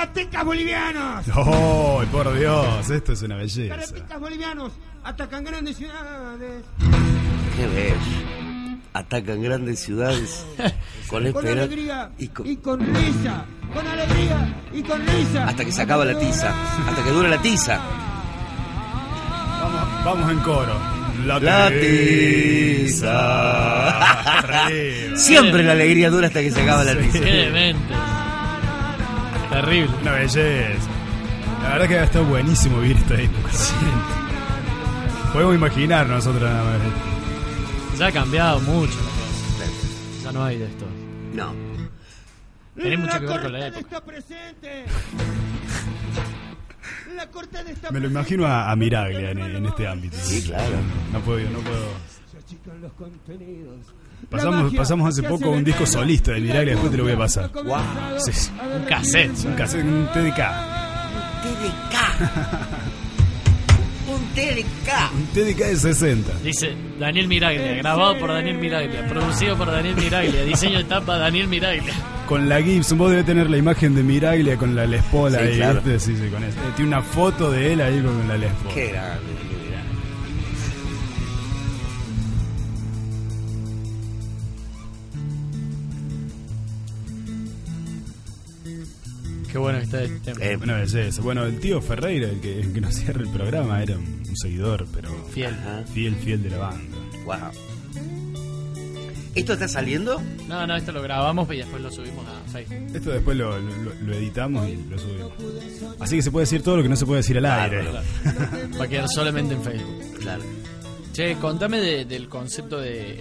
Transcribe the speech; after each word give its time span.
¡Karatecas 0.00 0.44
bolivianos! 0.46 1.26
¡Oh, 1.36 2.02
por 2.10 2.32
Dios! 2.38 2.88
Esto 2.88 3.12
es 3.12 3.20
una 3.20 3.36
belleza. 3.36 3.74
¡Karatecas 3.74 4.18
bolivianos! 4.20 4.72
Atacan 5.04 5.44
grandes 5.44 5.76
ciudades. 5.76 6.64
Qué 7.54 7.66
bello. 7.66 7.94
Atacan 8.94 9.42
grandes 9.42 9.78
ciudades 9.80 10.46
con 10.56 10.72
Con 11.08 11.26
esperanza 11.26 11.62
alegría 11.64 12.10
y 12.18 12.28
con- 12.28 12.46
y 12.46 12.56
con 12.56 12.80
risa. 12.80 13.44
Con 13.74 13.86
alegría 13.86 14.54
y 14.72 14.82
con 14.82 15.06
risa. 15.06 15.46
hasta 15.46 15.64
que 15.66 15.70
se 15.72 15.82
acaba 15.82 16.04
la 16.06 16.18
tiza, 16.18 16.48
hasta 16.88 17.04
que 17.04 17.10
dura 17.10 17.28
la 17.28 17.42
tiza. 17.42 17.78
Vamos, 19.60 20.04
vamos 20.04 20.30
en 20.32 20.38
coro. 20.40 20.74
La, 21.26 21.38
La 21.38 21.68
tiza. 21.68 23.10
Arriba. 24.38 25.16
Siempre 25.18 25.62
la 25.62 25.72
alegría 25.72 26.08
dura 26.08 26.28
hasta 26.28 26.40
que 26.40 26.50
se 26.50 26.62
acaba 26.62 26.84
la 26.84 26.96
tiza. 26.96 27.18
Terrible. 29.50 29.96
Una 30.02 30.12
belleza. 30.12 30.88
La 31.62 31.68
verdad 31.70 31.88
que 31.88 31.98
ha 31.98 32.04
estado 32.04 32.24
buenísimo 32.24 32.80
vivir 32.80 32.96
esta 32.96 33.20
época. 33.20 33.50
Podemos 35.32 35.54
imaginar 35.54 36.06
nosotros 36.06 36.42
nada 36.42 36.64
más. 36.64 37.98
Ya 37.98 38.06
ha 38.06 38.12
cambiado 38.12 38.60
mucho 38.60 38.94
la 38.94 39.66
cosa. 39.66 40.24
Ya 40.24 40.32
no 40.32 40.44
hay 40.44 40.58
de 40.58 40.66
esto. 40.66 40.86
No. 41.34 41.52
Tiene 42.74 42.96
mucho 42.96 43.20
que 43.20 43.26
ver 43.26 43.42
con 43.42 43.52
la 43.52 43.66
época. 43.66 43.80
está 43.80 44.04
presente. 44.04 44.84
La 47.16 47.24
está 47.70 47.90
Me 47.90 48.00
lo 48.00 48.06
imagino 48.06 48.46
a, 48.46 48.70
a 48.70 48.76
Miraglia 48.76 49.32
en, 49.32 49.38
en 49.40 49.66
este 49.66 49.86
ámbito. 49.86 50.16
Sí, 50.22 50.42
claro. 50.42 50.76
No 51.12 51.20
puedo, 51.20 51.50
no 51.50 51.58
puedo. 51.58 52.09
Achican 52.44 52.80
los 52.80 52.92
contenidos. 52.92 53.76
Pasamos, 54.30 54.74
pasamos 54.74 55.08
hace 55.08 55.22
poco 55.22 55.46
hace 55.50 55.56
un 55.58 55.64
disco 55.64 55.86
solista 55.86 56.32
de 56.32 56.40
Miraglia, 56.40 56.72
después 56.72 56.90
te 56.90 56.96
lo 56.98 57.04
voy 57.04 57.12
a 57.12 57.18
pasar. 57.18 57.50
Comenzado 57.50 58.20
Sí, 58.20 58.50
Un 58.76 58.84
cassette. 58.84 59.44
Un 59.46 59.52
cassette, 59.54 59.84
un 59.84 60.06
TDK. 60.12 60.36
TDK. 61.42 61.96
Un 64.08 64.20
TDK. 64.34 65.12
Un 65.14 65.26
TDK 65.26 65.58
de 65.66 65.76
60. 65.76 66.32
Dice 66.42 66.74
Daniel 66.98 67.28
Miraglia, 67.28 67.74
grabado 67.76 68.18
por 68.18 68.30
Daniel 68.30 68.58
Miraglia, 68.58 69.06
producido 69.08 69.56
por 69.56 69.70
Daniel 69.70 69.94
Miraglia, 69.96 70.42
diseño 70.44 70.78
de 70.78 70.84
tapa 70.84 71.16
Daniel 71.18 71.46
Miraglia. 71.48 71.92
Con 72.26 72.48
la 72.48 72.60
Gibson, 72.62 72.98
vos 72.98 73.10
debes 73.10 73.26
tener 73.26 73.48
la 73.50 73.56
imagen 73.56 73.94
de 73.94 74.02
Miraglia 74.02 74.56
con 74.56 74.74
la 74.76 74.86
Les 74.86 75.02
Paul 75.04 75.30
Sí, 75.32 75.36
ahí, 75.36 75.56
claro. 75.56 75.80
¿viste? 75.82 75.98
Sí, 76.00 76.16
sí, 76.16 76.28
con 76.28 76.42
eso. 76.44 76.58
Eh, 76.58 76.72
Tiene 76.76 76.88
una 76.88 77.02
foto 77.02 77.50
de 77.50 77.72
él 77.72 77.80
ahí 77.80 78.00
con 78.02 78.26
la 78.28 78.36
Les 78.36 78.52
Paul. 78.52 78.74
Qué 78.74 78.88
grande, 78.88 79.20
qué 79.26 79.32
grande. 79.32 79.39
Qué 89.52 89.58
bueno 89.58 89.78
que 89.78 89.84
está 89.84 90.02
este 90.02 90.32
tema. 90.32 90.44
Eh, 90.44 90.56
Bueno, 90.56 90.76
es 90.78 90.94
eso. 90.94 91.22
Bueno, 91.22 91.44
el 91.44 91.58
tío 91.60 91.80
Ferreira, 91.82 92.28
el 92.28 92.40
que, 92.40 92.60
el 92.60 92.72
que 92.72 92.80
nos 92.80 92.94
cierra 92.94 93.20
el 93.22 93.28
programa, 93.30 93.82
era 93.82 93.96
un, 93.96 94.22
un 94.28 94.36
seguidor, 94.36 94.86
pero 94.94 95.10
Fiel. 95.32 95.54
Ajá. 95.54 95.82
fiel, 95.92 96.14
fiel 96.16 96.42
de 96.42 96.50
la 96.50 96.58
banda. 96.58 96.96
Wow. 97.24 97.36
¿Esto 99.34 99.52
está 99.52 99.68
saliendo? 99.68 100.20
No, 100.48 100.66
no, 100.66 100.74
esto 100.76 100.90
lo 100.90 101.02
grabamos 101.02 101.52
y 101.52 101.58
después 101.58 101.80
lo 101.80 101.90
subimos 101.92 102.26
a 102.26 102.48
Facebook. 102.50 102.96
Esto 102.96 103.10
después 103.10 103.36
lo, 103.36 103.58
lo- 103.60 103.94
lo 104.04 104.14
editamos 104.14 104.68
y 104.68 104.76
lo 104.90 104.98
subimos. 104.98 105.32
Así 106.00 106.16
que 106.16 106.22
se 106.22 106.30
puede 106.32 106.42
decir 106.44 106.62
todo 106.62 106.76
lo 106.78 106.82
que 106.82 106.88
no 106.88 106.96
se 106.96 107.06
puede 107.06 107.18
decir 107.20 107.38
al 107.38 107.46
aire. 107.46 107.80
Claro, 107.82 108.00
Va 108.80 108.84
a 108.84 108.88
quedar 108.88 109.08
solamente 109.08 109.54
en 109.54 109.62
Facebook. 109.62 110.18
Claro. 110.20 110.42
Che, 111.12 111.36
contame 111.36 111.78
de- 111.80 112.04
del 112.06 112.28
concepto 112.28 112.80
de, 112.80 113.20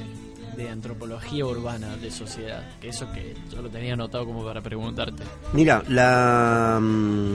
de 0.60 0.70
antropología 0.70 1.46
urbana 1.46 1.96
de 1.96 2.12
sociedad, 2.12 2.62
que 2.82 2.90
eso 2.90 3.10
que 3.14 3.34
yo 3.50 3.62
lo 3.62 3.70
tenía 3.70 3.94
anotado 3.94 4.26
como 4.26 4.44
para 4.44 4.60
preguntarte. 4.60 5.24
Mira, 5.54 5.82
la, 5.88 6.78
mm, 6.82 7.34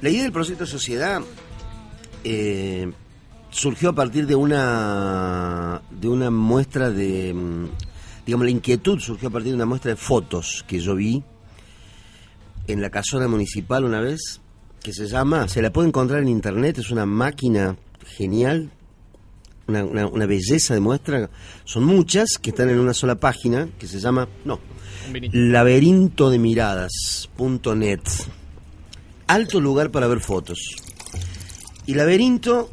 la 0.00 0.08
idea 0.08 0.22
del 0.22 0.30
proyecto 0.30 0.64
Sociedad 0.64 1.20
eh, 2.22 2.88
surgió 3.50 3.90
a 3.90 3.92
partir 3.94 4.28
de 4.28 4.36
una 4.36 5.82
de 5.90 6.08
una 6.08 6.30
muestra 6.30 6.90
de 6.90 7.34
mm, 7.34 7.66
digamos 8.26 8.44
la 8.44 8.52
inquietud 8.52 9.00
surgió 9.00 9.28
a 9.28 9.32
partir 9.32 9.50
de 9.50 9.56
una 9.56 9.66
muestra 9.66 9.90
de 9.90 9.96
fotos 9.96 10.64
que 10.68 10.78
yo 10.78 10.94
vi 10.94 11.22
en 12.68 12.80
la 12.80 12.90
casona 12.90 13.26
municipal 13.26 13.84
una 13.84 14.00
vez 14.00 14.40
que 14.84 14.92
se 14.92 15.08
llama 15.08 15.48
se 15.48 15.62
la 15.62 15.72
puede 15.72 15.88
encontrar 15.88 16.22
en 16.22 16.28
internet 16.28 16.78
es 16.78 16.92
una 16.92 17.06
máquina 17.06 17.76
genial 18.06 18.70
una, 19.68 19.84
una- 19.84 20.06
una 20.06 20.26
belleza 20.26 20.74
de 20.74 20.80
muestra 20.80 21.30
son 21.64 21.84
muchas 21.84 22.38
que 22.40 22.50
están 22.50 22.70
en 22.70 22.78
una 22.78 22.94
sola 22.94 23.14
página 23.16 23.68
que 23.78 23.86
se 23.86 24.00
llama 24.00 24.28
no 24.44 24.58
laberinto 25.32 26.30
de 26.30 26.38
miradas.net. 26.38 28.00
Alto 29.26 29.60
lugar 29.60 29.90
para 29.90 30.06
ver 30.06 30.20
fotos. 30.20 30.58
Y 31.86 31.94
Laberinto 31.94 32.70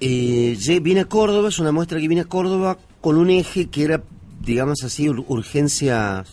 eh, 0.00 0.56
viene 0.82 1.00
a 1.00 1.04
Córdoba, 1.06 1.48
es 1.48 1.58
una 1.58 1.72
muestra 1.72 1.98
que 2.00 2.06
viene 2.08 2.22
a 2.22 2.26
Córdoba 2.26 2.78
con 3.00 3.16
un 3.16 3.30
eje 3.30 3.66
que 3.68 3.82
era, 3.84 4.02
digamos 4.40 4.82
así, 4.84 5.06
ur- 5.08 5.24
urgencias 5.28 6.28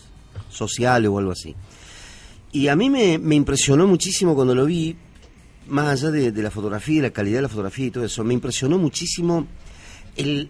sociales 0.50 1.10
o 1.10 1.18
algo 1.18 1.32
así. 1.32 1.54
Y 2.52 2.68
a 2.68 2.76
mí 2.76 2.88
me, 2.90 3.18
me 3.18 3.34
impresionó 3.34 3.86
muchísimo 3.88 4.34
cuando 4.36 4.54
lo 4.54 4.64
vi, 4.66 4.96
más 5.68 5.88
allá 6.02 6.10
de, 6.10 6.32
de 6.32 6.42
la 6.42 6.50
fotografía, 6.50 6.96
de 7.02 7.08
la 7.08 7.12
calidad 7.12 7.38
de 7.38 7.42
la 7.42 7.48
fotografía 7.48 7.86
y 7.86 7.90
todo 7.90 8.04
eso, 8.04 8.22
me 8.24 8.34
impresionó 8.34 8.78
muchísimo 8.78 9.46
el, 10.16 10.48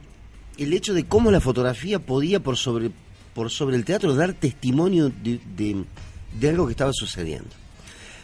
el 0.58 0.72
hecho 0.72 0.94
de 0.94 1.04
cómo 1.04 1.30
la 1.30 1.40
fotografía 1.40 1.98
podía 1.98 2.40
por 2.40 2.56
sobre, 2.56 2.90
por 3.34 3.50
sobre 3.50 3.76
el 3.76 3.84
teatro 3.84 4.14
dar 4.14 4.32
testimonio 4.34 5.10
de, 5.22 5.40
de- 5.56 6.48
algo 6.48 6.66
que 6.66 6.72
estaba 6.72 6.92
sucediendo. 6.92 7.48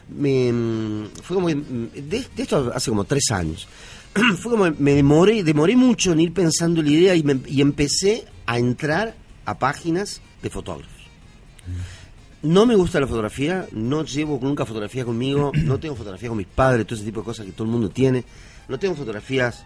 Me, 0.08 0.52
mm, 0.52 1.06
fue 1.22 1.36
como, 1.36 1.48
mm, 1.48 1.88
de, 1.94 2.26
de 2.34 2.42
esto 2.42 2.72
hace 2.74 2.90
como 2.90 3.04
tres 3.04 3.30
años. 3.30 3.68
fue 4.40 4.50
como, 4.52 4.70
me 4.78 4.94
demoré, 4.94 5.44
demoré 5.44 5.76
mucho 5.76 6.12
en 6.12 6.20
ir 6.20 6.32
pensando 6.32 6.82
la 6.82 6.90
idea 6.90 7.14
y, 7.14 7.22
me- 7.22 7.40
y 7.46 7.60
empecé 7.60 8.24
a 8.46 8.58
entrar 8.58 9.14
a 9.44 9.58
páginas 9.58 10.20
de 10.42 10.50
fotógrafos. 10.50 10.90
No 12.42 12.64
me 12.64 12.74
gusta 12.74 12.98
la 13.00 13.06
fotografía, 13.06 13.66
no 13.72 14.04
llevo 14.04 14.38
nunca 14.42 14.64
fotografía 14.64 15.04
conmigo, 15.04 15.52
no 15.64 15.78
tengo 15.78 15.94
fotografía 15.94 16.28
con 16.30 16.38
mis 16.38 16.46
padres, 16.46 16.86
todo 16.86 16.96
ese 16.96 17.04
tipo 17.04 17.20
de 17.20 17.24
cosas 17.26 17.46
que 17.46 17.52
todo 17.52 17.64
el 17.64 17.70
mundo 17.70 17.90
tiene. 17.90 18.24
No 18.68 18.78
tengo 18.78 18.94
fotografías, 18.94 19.64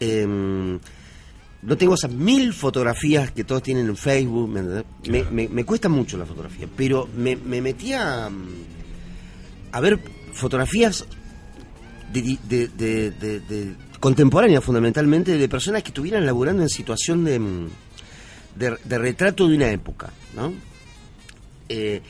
em, 0.00 0.78
no 1.62 1.76
tengo 1.76 1.94
esas 1.94 2.12
mil 2.12 2.52
fotografías 2.54 3.32
que 3.32 3.44
todos 3.44 3.62
tienen 3.62 3.86
en 3.88 3.96
Facebook. 3.96 4.48
¿me, 4.48 4.62
me, 5.08 5.24
me- 5.30 5.48
me 5.48 5.64
cuesta 5.64 5.88
mucho 5.88 6.16
la 6.16 6.24
fotografía, 6.24 6.66
pero 6.76 7.08
me, 7.16 7.36
me 7.36 7.60
metí 7.60 7.92
a, 7.92 8.30
mm, 8.30 8.46
a 9.72 9.80
ver 9.80 9.98
fotografías 10.32 11.04
de, 12.12 12.38
de- 12.48 12.68
de- 12.68 13.74
contemporáneas 14.00 14.62
fundamentalmente 14.64 15.36
de 15.36 15.48
personas 15.48 15.82
que 15.82 15.88
estuvieran 15.88 16.24
laburando 16.24 16.62
en 16.62 16.68
situación 16.70 17.24
de, 17.24 17.38
mm, 17.40 17.68
de, 18.54 18.76
de 18.84 18.98
retrato 18.98 19.46
de 19.48 19.56
una 19.56 19.70
época, 19.72 20.10
¿no? 20.36 20.52
Eh, 21.68 22.02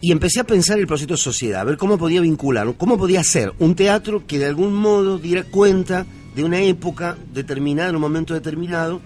y 0.00 0.12
empecé 0.12 0.40
a 0.40 0.44
pensar 0.44 0.78
el 0.78 0.86
proyecto 0.86 1.14
de 1.14 1.18
sociedad, 1.18 1.62
a 1.62 1.64
ver 1.64 1.76
cómo 1.76 1.96
podía 1.98 2.20
vincular, 2.20 2.72
cómo 2.76 2.98
podía 2.98 3.24
ser 3.24 3.52
un 3.58 3.74
teatro 3.74 4.26
que 4.26 4.38
de 4.38 4.46
algún 4.46 4.74
modo 4.74 5.18
diera 5.18 5.44
cuenta 5.44 6.06
de 6.34 6.44
una 6.44 6.60
época 6.60 7.16
determinada, 7.32 7.88
en 7.88 7.96
un 7.96 8.02
momento 8.02 8.34
determinado, 8.34 9.00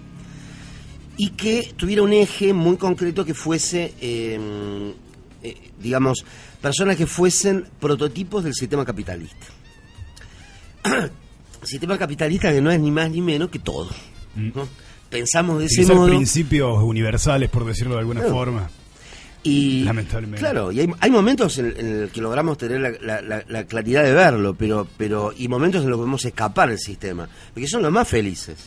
y 1.17 1.29
que 1.29 1.73
tuviera 1.77 2.01
un 2.03 2.11
eje 2.13 2.53
muy 2.53 2.75
concreto 2.77 3.23
que 3.23 3.33
fuese, 3.33 3.93
eh, 4.01 4.93
eh, 5.43 5.55
digamos, 5.81 6.25
personas 6.61 6.97
que 6.97 7.07
fuesen 7.07 7.65
prototipos 7.79 8.43
del 8.43 8.53
sistema 8.53 8.83
capitalista. 8.85 9.47
sistema 11.63 11.97
capitalista 11.97 12.51
que 12.51 12.61
no 12.61 12.71
es 12.71 12.79
ni 12.79 12.91
más 12.91 13.09
ni 13.11 13.21
menos 13.21 13.49
que 13.49 13.59
todo. 13.59 13.89
¿no? 14.35 14.67
Pensamos 15.09 15.59
de 15.59 15.65
ese 15.65 15.85
modo. 15.93 16.07
principios 16.07 16.81
universales, 16.83 17.49
por 17.49 17.65
decirlo 17.65 17.93
de 17.95 17.99
alguna 17.99 18.21
Claro. 18.21 18.35
forma. 18.35 18.69
Y, 19.43 19.83
Lamentablemente. 19.85 20.39
Claro, 20.39 20.71
y 20.71 20.81
hay, 20.81 20.87
hay 20.99 21.09
momentos 21.09 21.57
en, 21.57 21.73
en 21.77 21.85
el 22.03 22.09
que 22.09 22.21
logramos 22.21 22.57
tener 22.59 22.79
la, 22.79 22.91
la- 23.01 23.21
la- 23.21 23.43
la 23.47 23.63
claridad 23.65 24.03
de 24.03 24.13
verlo, 24.13 24.53
pero, 24.53 24.87
pero 24.97 25.33
y 25.35 25.47
momentos 25.47 25.83
en 25.83 25.89
los 25.89 25.97
que 25.97 26.01
podemos 26.01 26.25
escapar 26.25 26.69
del 26.69 26.77
sistema, 26.79 27.27
porque 27.53 27.67
son 27.67 27.81
los 27.81 27.91
más 27.91 28.07
felices. 28.07 28.57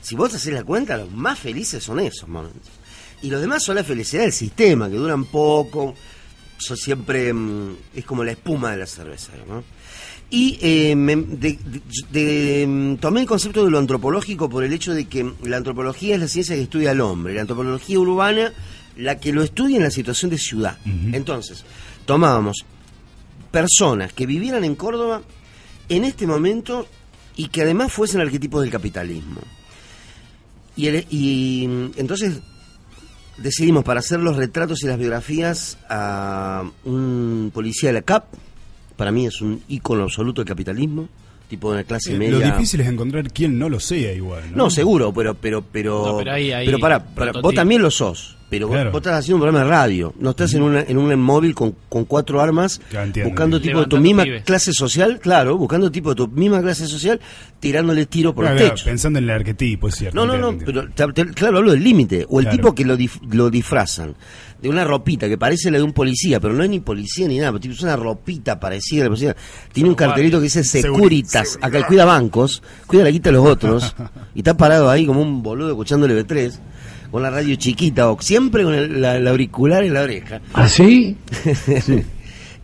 Si 0.00 0.14
vos 0.16 0.32
haces 0.34 0.54
la 0.54 0.64
cuenta, 0.64 0.96
los 0.96 1.10
más 1.12 1.38
felices 1.38 1.82
son 1.84 2.00
esos 2.00 2.28
momentos. 2.28 2.70
Y 3.20 3.28
los 3.30 3.40
demás 3.42 3.62
son 3.62 3.74
la 3.76 3.84
felicidad 3.84 4.22
del 4.22 4.32
sistema, 4.32 4.88
que 4.88 4.96
duran 4.96 5.24
poco, 5.26 5.94
son 6.56 6.76
siempre, 6.76 7.30
mm, 7.32 7.76
es 7.96 8.04
como 8.06 8.24
la 8.24 8.30
espuma 8.32 8.70
de 8.70 8.78
la 8.78 8.86
cerveza, 8.86 9.32
¿no? 9.46 9.62
Y 10.30 10.58
eh, 10.62 10.94
me- 10.96 11.16
de- 11.16 11.58
de- 11.64 11.82
de- 12.10 12.66
mm, 12.66 12.96
tomé 12.96 13.20
el 13.20 13.26
concepto 13.26 13.64
de 13.64 13.70
lo 13.70 13.78
antropológico 13.78 14.48
por 14.48 14.64
el 14.64 14.72
hecho 14.72 14.94
de 14.94 15.06
que 15.06 15.30
la 15.42 15.56
antropología 15.58 16.14
es 16.14 16.20
la 16.20 16.28
ciencia 16.28 16.54
que 16.54 16.62
estudia 16.62 16.92
al 16.92 17.00
hombre, 17.02 17.34
la 17.34 17.42
antropología 17.42 17.98
urbana 17.98 18.52
la 18.98 19.18
que 19.18 19.32
lo 19.32 19.42
estudia 19.42 19.76
en 19.78 19.82
la 19.84 19.90
situación 19.90 20.30
de 20.30 20.36
ciudad. 20.38 20.76
Entonces, 21.12 21.64
tomábamos 22.04 22.58
personas 23.50 24.12
que 24.12 24.26
vivieran 24.26 24.64
en 24.64 24.74
Córdoba 24.74 25.22
en 25.88 26.04
este 26.04 26.26
momento 26.26 26.86
y 27.36 27.48
que 27.48 27.62
además 27.62 27.92
fuesen 27.92 28.20
arquetipos 28.20 28.60
del 28.62 28.70
capitalismo. 28.70 29.40
Y, 30.76 30.86
el- 30.88 31.06
y, 31.10 31.64
entonces 31.96 32.40
decidimos 33.38 33.84
para 33.84 34.00
hacer 34.00 34.18
los 34.20 34.36
retratos 34.36 34.82
y 34.82 34.86
las 34.86 34.98
biografías 34.98 35.78
a 35.88 36.64
un 36.84 37.50
policía 37.54 37.90
de 37.90 37.94
la 37.94 38.02
CAP. 38.02 38.24
Para 38.96 39.12
mí 39.12 39.26
es 39.26 39.40
un 39.40 39.62
ícono 39.68 40.02
absoluto 40.04 40.40
del 40.42 40.48
capitalismo, 40.48 41.08
tipo 41.48 41.68
de 41.70 41.74
una 41.78 41.84
clase 41.84 42.14
Eh, 42.14 42.18
media. 42.18 42.38
Lo 42.38 42.44
difícil 42.56 42.80
es 42.80 42.88
encontrar 42.88 43.32
quien 43.32 43.58
no 43.58 43.68
lo 43.68 43.78
sea 43.78 44.12
igual. 44.12 44.50
No, 44.50 44.64
No, 44.64 44.70
seguro, 44.70 45.12
pero 45.14 45.34
pero 45.34 45.62
pero 45.62 46.04
No, 46.04 46.18
pero 46.18 46.32
ahí- 46.32 46.50
ahí 46.52 46.66
pero 46.66 46.78
pará, 46.80 47.04
pará, 47.04 47.32
vos 47.40 47.54
también 47.54 47.80
lo 47.80 47.90
sos, 47.92 48.36
pero 48.50 48.66
vos- 48.68 48.74
Claro. 48.76 48.90
vos, 48.92 48.98
estás 49.00 49.18
haciendo 49.20 49.36
un 49.36 49.42
programa 49.42 49.64
de 49.64 49.70
radio, 49.70 50.14
no 50.18 50.30
estás 50.30 50.54
en 50.54 50.62
una 50.62 50.80
en 50.82 50.96
un 50.98 51.18
móvil 51.20 51.54
con, 51.54 51.74
con 51.88 52.04
cuatro 52.04 52.40
armas 52.40 52.80
entiendo. 52.92 53.30
buscando 53.30 53.60
tipo 53.60 53.80
de 53.80 53.86
tu 53.86 53.98
misma 53.98 54.24
pibes. 54.24 54.44
clase 54.44 54.72
social, 54.72 55.18
claro, 55.20 55.56
buscando 55.56 55.90
tipo 55.90 56.10
de 56.10 56.16
tu 56.16 56.28
misma 56.28 56.60
clase 56.60 56.86
social, 56.86 57.20
tirándole 57.60 58.06
tiro 58.06 58.34
por 58.34 58.44
Claro, 58.44 58.56
claro, 58.58 58.70
techos. 58.74 58.84
pensando 58.84 59.18
en 59.18 59.24
el 59.26 59.30
arquetipo, 59.30 59.88
es 59.88 59.96
cierto. 59.96 60.16
No, 60.16 60.26
no, 60.26 60.38
no, 60.52 60.58
pero 60.64 60.88
te- 60.90 61.12
te- 61.12 61.26
claro, 61.32 61.58
hablo 61.58 61.72
del 61.72 61.82
límite. 61.82 62.24
O 62.28 62.40
el 62.40 62.44
Claro. 62.46 62.56
tipo 62.56 62.74
que 62.74 62.84
lo, 62.84 62.96
dif- 62.96 63.20
lo 63.32 63.50
disfrazan 63.50 64.14
de 64.62 64.68
una 64.68 64.82
ropita 64.84 65.28
que 65.28 65.38
parece 65.38 65.70
la 65.70 65.78
de 65.78 65.84
un 65.84 65.92
policía, 65.92 66.40
pero 66.40 66.52
no 66.54 66.64
es 66.64 66.70
ni 66.70 66.80
policía 66.80 67.28
ni 67.28 67.38
nada, 67.38 67.56
es 67.62 67.82
una 67.82 67.94
ropita 67.96 68.58
parecida 68.58 69.02
a 69.02 69.04
la 69.04 69.10
policía. 69.10 69.36
Tiene 69.72 69.88
un 69.88 69.94
cartelito 69.94 70.38
que 70.38 70.44
dice 70.44 70.64
Seguridad. 70.64 70.94
Securitas, 70.96 71.58
acá 71.62 71.86
cuida 71.86 72.04
bancos, 72.04 72.62
cuida 72.86 73.04
la 73.04 73.12
quita 73.12 73.30
de 73.30 73.36
los 73.36 73.46
otros, 73.46 73.94
y 74.34 74.38
está 74.40 74.56
parado 74.56 74.90
ahí 74.90 75.06
como 75.06 75.22
un 75.22 75.42
boludo 75.44 75.68
escuchando 75.70 76.06
el 76.06 76.26
B3, 76.26 76.58
con 77.10 77.22
la 77.22 77.30
radio 77.30 77.54
chiquita, 77.56 78.10
o 78.10 78.20
siempre 78.20 78.64
con 78.64 78.74
el, 78.74 79.00
la- 79.00 79.16
el 79.16 79.26
auricular 79.28 79.82
en 79.84 79.94
la 79.94 80.02
oreja. 80.02 80.40
¿Así? 80.54 81.16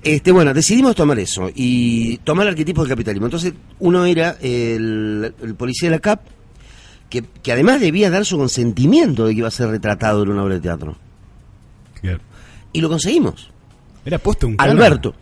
Este, 0.03 0.33
bueno, 0.33 0.53
decidimos 0.53 0.95
tomar 0.95 1.19
eso 1.19 1.49
y 1.55 2.19
tomar 2.19 2.47
el 2.47 2.51
arquetipo 2.51 2.83
del 2.83 2.91
capitalismo. 2.91 3.27
Entonces, 3.27 3.55
uno 3.79 4.05
era 4.05 4.37
el, 4.43 5.35
el 5.43 5.55
policía 5.55 5.89
de 5.89 5.97
la 5.97 6.01
CAP, 6.01 6.21
que, 7.09 7.25
que 7.43 7.53
además 7.53 7.81
debía 7.81 8.11
dar 8.11 8.27
su 8.27 8.37
consentimiento 8.37 9.25
de 9.27 9.33
que 9.33 9.39
iba 9.39 9.49
a 9.49 9.51
ser 9.51 9.69
retratado 9.69 10.23
en 10.23 10.29
una 10.29 10.43
obra 10.45 10.57
de 10.57 10.61
teatro. 10.61 10.97
Claro. 12.03 12.21
Y 12.75 12.83
lo 12.83 12.91
conseguimos. 12.91 13.51
Era 14.05 14.19
posta 14.19 14.47
un 14.47 14.57
canal. 14.57 14.77
Alberto. 14.77 15.15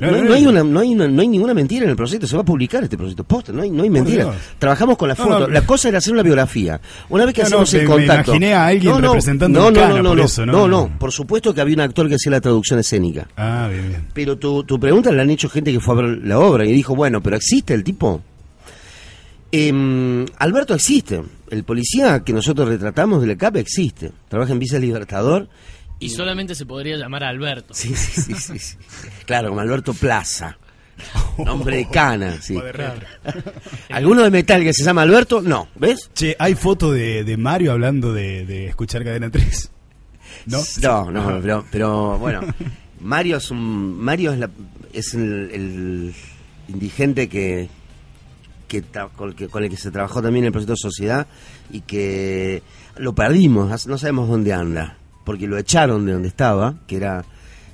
No, 0.00 0.22
No, 0.22 0.34
hay 0.34 0.46
una, 0.46 0.62
no, 0.64 0.80
hay 0.80 0.92
una- 0.94 1.08
no 1.08 1.22
hay 1.22 1.28
ninguna 1.28 1.54
mentira 1.54 1.84
en 1.84 1.90
el 1.90 1.96
proyecto, 1.96 2.26
se 2.26 2.36
va 2.36 2.42
a 2.42 2.44
publicar 2.44 2.82
este 2.84 2.96
proyecto 2.96 3.24
posta, 3.24 3.52
no 3.52 3.62
hay, 3.62 3.70
no 3.70 3.82
hay 3.82 3.90
mentira. 3.90 4.32
Trabajamos 4.58 4.96
con 4.96 5.08
la 5.08 5.14
foto, 5.14 5.48
la 5.48 5.62
cosa 5.66 5.88
era 5.88 5.98
hacer 5.98 6.12
una 6.12 6.22
biografía. 6.22 6.80
Una 7.08 7.24
vez 7.24 7.34
que 7.34 7.42
hacemos 7.42 7.72
el 7.74 7.82
me 7.82 7.86
contacto. 7.88 8.30
imaginé 8.32 8.54
a 8.54 8.66
alguien 8.66 8.92
no, 8.92 9.00
no, 9.00 9.08
representando 9.08 9.58
no, 9.60 9.70
no, 9.70 10.02
no, 10.02 10.08
por 10.10 10.20
eso, 10.20 10.46
¿no? 10.46 10.52
no, 10.52 10.68
no, 10.68 10.98
por 10.98 11.12
supuesto 11.12 11.54
que 11.54 11.60
había 11.60 11.74
un 11.74 11.80
actor 11.80 12.08
que 12.08 12.14
hacía 12.16 12.32
la 12.32 12.40
traducción 12.40 12.78
escénica. 12.78 13.28
Ah, 13.36 13.68
bien, 13.70 13.88
bien. 13.88 14.06
Pero 14.14 14.36
tu, 14.38 14.64
tu 14.64 14.78
pregunta 14.80 15.10
la 15.12 15.22
han 15.22 15.30
hecho 15.30 15.48
gente 15.48 15.72
que 15.72 15.80
fue 15.80 15.94
a 15.94 15.96
ver 16.02 16.18
la 16.24 16.38
obra 16.38 16.64
y 16.66 16.72
dijo, 16.72 16.94
bueno, 16.94 17.22
pero 17.22 17.36
¿existe 17.36 17.74
el 17.74 17.84
tipo? 17.84 18.20
Em, 19.50 20.24
Alberto 20.38 20.74
existe. 20.74 21.22
El 21.50 21.64
policía 21.64 22.20
que 22.24 22.32
nosotros 22.32 22.68
retratamos 22.68 23.20
de 23.20 23.26
la 23.26 23.36
CAP 23.36 23.56
existe. 23.56 24.10
Trabaja 24.28 24.52
en 24.52 24.58
Visa 24.58 24.78
Libertador. 24.78 25.48
Y 26.04 26.10
solamente 26.10 26.54
se 26.54 26.66
podría 26.66 26.96
llamar 26.96 27.24
Alberto. 27.24 27.74
Sí, 27.74 27.94
sí, 27.94 28.20
sí, 28.20 28.34
sí, 28.34 28.58
sí. 28.58 28.76
Claro, 29.26 29.48
como 29.50 29.60
Alberto 29.60 29.94
Plaza. 29.94 30.58
Nombre 31.38 31.78
de 31.78 31.88
cana, 31.88 32.40
sí. 32.40 32.56
¿Alguno 33.90 34.22
de 34.22 34.30
metal 34.30 34.62
que 34.62 34.72
se 34.72 34.84
llama 34.84 35.02
Alberto? 35.02 35.40
No, 35.42 35.68
¿ves? 35.76 36.10
Che, 36.14 36.36
¿hay 36.38 36.54
foto 36.54 36.92
de, 36.92 37.24
de 37.24 37.36
Mario 37.36 37.72
hablando 37.72 38.12
de, 38.12 38.44
de 38.46 38.66
escuchar 38.68 39.02
Cadena 39.04 39.30
3? 39.30 39.70
¿No? 40.46 40.58
No, 40.82 41.10
no, 41.10 41.40
pero, 41.40 41.64
pero 41.70 42.18
bueno, 42.18 42.40
Mario 43.00 43.36
es 43.38 43.50
un 43.50 43.98
Mario 43.98 44.32
es, 44.32 44.38
la, 44.38 44.50
es 44.92 45.14
el, 45.14 45.50
el 45.52 46.14
indigente 46.68 47.28
que, 47.28 47.68
que, 48.68 48.84
tra- 48.84 49.10
con, 49.10 49.30
el 49.30 49.34
que 49.34 49.48
con 49.48 49.62
el 49.64 49.70
que 49.70 49.76
se 49.76 49.90
trabajó 49.90 50.20
también 50.22 50.44
en 50.44 50.46
el 50.48 50.52
proyecto 50.52 50.76
Sociedad 50.76 51.26
y 51.70 51.80
que 51.82 52.62
lo 52.96 53.14
perdimos, 53.14 53.86
no 53.86 53.98
sabemos 53.98 54.28
dónde 54.28 54.52
anda, 54.52 54.98
porque 55.24 55.46
lo 55.46 55.58
echaron 55.58 56.04
de 56.06 56.12
donde 56.12 56.28
estaba, 56.28 56.76
que 56.86 56.96
era 56.96 57.24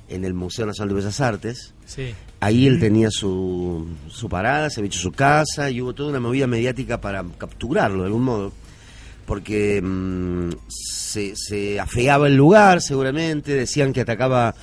en 0.07 0.25
el 0.25 0.33
Museo 0.33 0.65
Nacional 0.65 0.89
de 0.89 0.95
Bellas 0.95 1.21
Artes. 1.21 1.73
Sí. 1.85 2.13
Ahí 2.39 2.67
él 2.67 2.79
tenía 2.79 3.09
su, 3.11 3.87
su 4.09 4.29
parada, 4.29 4.69
se 4.69 4.79
había 4.79 4.87
hecho 4.87 4.99
su 4.99 5.11
casa 5.11 5.69
y 5.69 5.81
hubo 5.81 5.93
toda 5.93 6.09
una 6.09 6.19
movida 6.19 6.47
mediática 6.47 6.99
para 7.01 7.23
capturarlo 7.37 7.99
de 8.01 8.05
algún 8.07 8.23
modo. 8.23 8.51
Porque 9.25 9.81
mm, 9.81 10.49
se, 10.69 11.35
se 11.35 11.79
afeaba 11.79 12.27
el 12.27 12.35
lugar, 12.35 12.81
seguramente, 12.81 13.53
decían 13.53 13.93
que 13.93 14.01
atacaba 14.01 14.55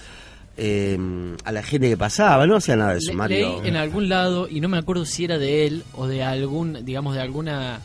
eh, 0.56 0.98
a 1.44 1.52
la 1.52 1.62
gente 1.62 1.88
que 1.88 1.96
pasaba, 1.96 2.46
no 2.46 2.56
hacía 2.56 2.76
nada 2.76 2.92
de 2.92 2.98
eso, 2.98 3.10
Le- 3.12 3.16
Mario. 3.16 3.58
leí 3.60 3.68
en 3.68 3.76
algún 3.76 4.08
lado, 4.08 4.48
y 4.48 4.60
no 4.60 4.68
me 4.68 4.78
acuerdo 4.78 5.04
si 5.04 5.24
era 5.24 5.38
de 5.38 5.66
él 5.66 5.84
o 5.92 6.06
de 6.08 6.24
algún, 6.24 6.84
digamos, 6.84 7.14
de 7.14 7.20
alguna 7.20 7.80